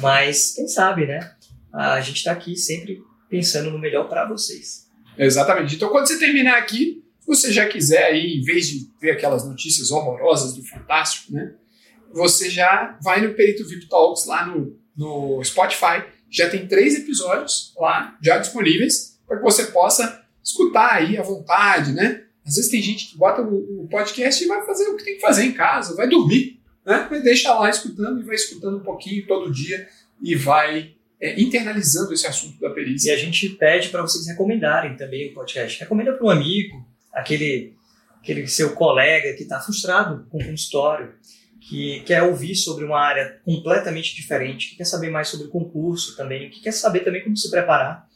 [0.00, 1.32] Mas quem sabe, né?
[1.72, 4.86] A gente está aqui sempre pensando no melhor para vocês.
[5.18, 5.74] Exatamente.
[5.74, 9.90] Então, quando você terminar aqui, você já quiser aí, em vez de ver aquelas notícias
[9.90, 11.54] horrorosas do Fantástico, né?
[12.12, 16.04] Você já vai no Perito VIP Talks lá no, no Spotify.
[16.30, 21.92] Já tem três episódios lá, já disponíveis, para que você possa escutar aí à vontade,
[21.92, 22.22] né?
[22.46, 25.20] Às vezes tem gente que bota o podcast e vai fazer o que tem que
[25.20, 26.56] fazer em casa, vai dormir,
[26.86, 27.08] né?
[27.10, 29.88] Mas deixa lá escutando e vai escutando um pouquinho todo dia
[30.22, 33.10] e vai é, internalizando esse assunto da perícia.
[33.10, 35.80] E a gente pede para vocês recomendarem também o podcast.
[35.80, 37.74] Recomenda para um amigo, aquele,
[38.22, 41.14] aquele seu colega que está frustrado com o consultório,
[41.60, 46.16] que quer ouvir sobre uma área completamente diferente, que quer saber mais sobre o concurso
[46.16, 48.06] também, que quer saber também como se preparar.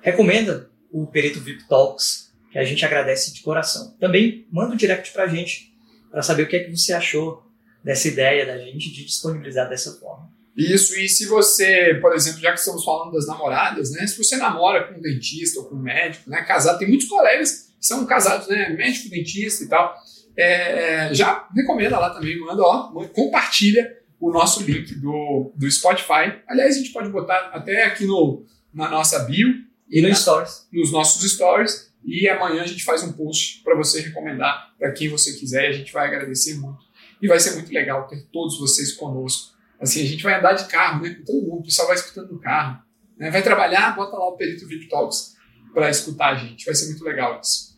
[0.00, 3.96] Recomenda o Perito VIP Talks, que a gente agradece de coração.
[3.98, 5.74] Também manda um direct para a gente,
[6.12, 7.45] para saber o que é que você achou
[7.86, 10.28] dessa ideia da gente de disponibilizar dessa forma.
[10.56, 14.04] Isso, e se você, por exemplo, já que estamos falando das namoradas, né?
[14.08, 16.42] Se você namora com um dentista ou com um médico, né?
[16.42, 18.70] Casado, tem muitos colegas que são casados, né?
[18.70, 19.94] Médico, dentista e tal.
[20.36, 26.42] É, já recomenda lá também, manda, ó, compartilha o nosso link do, do Spotify.
[26.48, 29.64] Aliás, a gente pode botar até aqui no, na nossa bio.
[29.88, 30.66] E no stories.
[30.72, 31.92] Nos nossos stories.
[32.04, 35.68] E amanhã a gente faz um post para você recomendar para quem você quiser.
[35.68, 36.85] A gente vai agradecer muito.
[37.20, 40.66] E vai ser muito legal ter todos vocês conosco Assim, a gente vai andar de
[40.68, 41.14] carro, né?
[41.14, 42.82] Com todo mundo, o pessoal vai escutando no carro.
[43.18, 43.30] Né?
[43.30, 45.34] Vai trabalhar, bota lá o Perito VIP Talks
[45.72, 46.64] para escutar a gente.
[46.64, 47.76] Vai ser muito legal isso.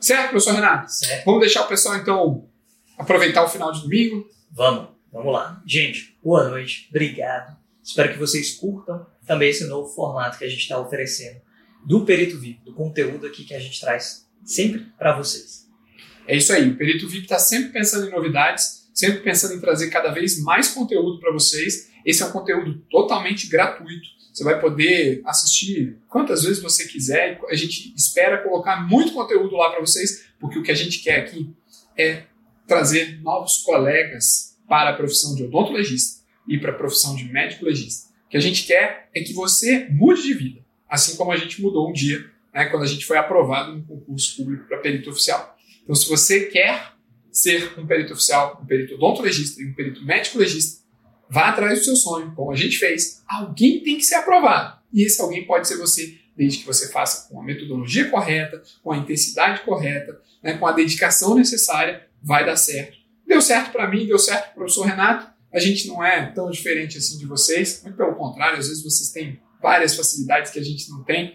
[0.00, 0.92] Certo, professor Renato?
[0.92, 1.24] Certo.
[1.24, 2.48] Vamos deixar o pessoal, então,
[2.98, 4.28] aproveitar o final de domingo?
[4.50, 5.62] Vamos, vamos lá.
[5.66, 7.56] Gente, boa noite, obrigado.
[7.82, 11.40] Espero que vocês curtam também esse novo formato que a gente está oferecendo
[11.84, 15.66] do Perito VIP, do conteúdo aqui que a gente traz sempre para vocês.
[16.26, 19.90] É isso aí, o Perito VIP está sempre pensando em novidades sempre pensando em trazer
[19.90, 21.88] cada vez mais conteúdo para vocês.
[22.04, 24.08] Esse é um conteúdo totalmente gratuito.
[24.32, 27.40] Você vai poder assistir quantas vezes você quiser.
[27.48, 31.20] A gente espera colocar muito conteúdo lá para vocês, porque o que a gente quer
[31.20, 31.54] aqui
[31.96, 32.24] é
[32.66, 38.08] trazer novos colegas para a profissão de odontologista e para a profissão de médico legista.
[38.26, 41.62] O que a gente quer é que você mude de vida, assim como a gente
[41.62, 45.56] mudou um dia, né, quando a gente foi aprovado no concurso público para perito oficial.
[45.84, 46.97] Então, se você quer
[47.38, 50.82] ser um perito oficial, um perito odontologista e um perito médico legista,
[51.30, 53.22] vá atrás do seu sonho, como a gente fez.
[53.28, 54.78] Alguém tem que ser aprovado.
[54.92, 58.90] E esse alguém pode ser você, desde que você faça com a metodologia correta, com
[58.90, 62.98] a intensidade correta, né, com a dedicação necessária, vai dar certo.
[63.24, 65.30] Deu certo para mim, deu certo para o professor Renato.
[65.52, 69.10] A gente não é tão diferente assim de vocês, muito pelo contrário, às vezes vocês
[69.10, 71.34] têm várias facilidades que a gente não tem,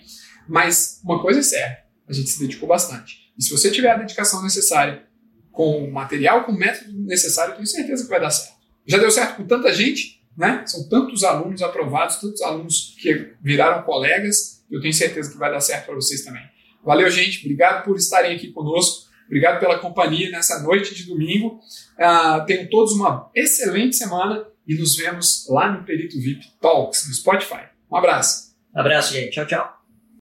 [0.49, 3.31] mas uma coisa é certa, a gente se dedicou bastante.
[3.37, 5.12] E se você tiver a dedicação necessária,
[5.53, 8.57] com o material, com o método necessário, tenho certeza que vai dar certo.
[8.85, 10.63] Já deu certo com tanta gente, né?
[10.65, 15.61] São tantos alunos aprovados, tantos alunos que viraram colegas, eu tenho certeza que vai dar
[15.61, 16.43] certo para vocês também.
[16.83, 17.45] Valeu, gente.
[17.45, 19.09] Obrigado por estarem aqui conosco.
[19.27, 21.59] Obrigado pela companhia nessa noite de domingo.
[21.97, 27.13] Uh, tenham todos uma excelente semana e nos vemos lá no Perito VIP Talks, no
[27.13, 27.69] Spotify.
[27.89, 28.53] Um abraço.
[28.75, 29.31] Um abraço, gente.
[29.31, 29.82] Tchau, tchau.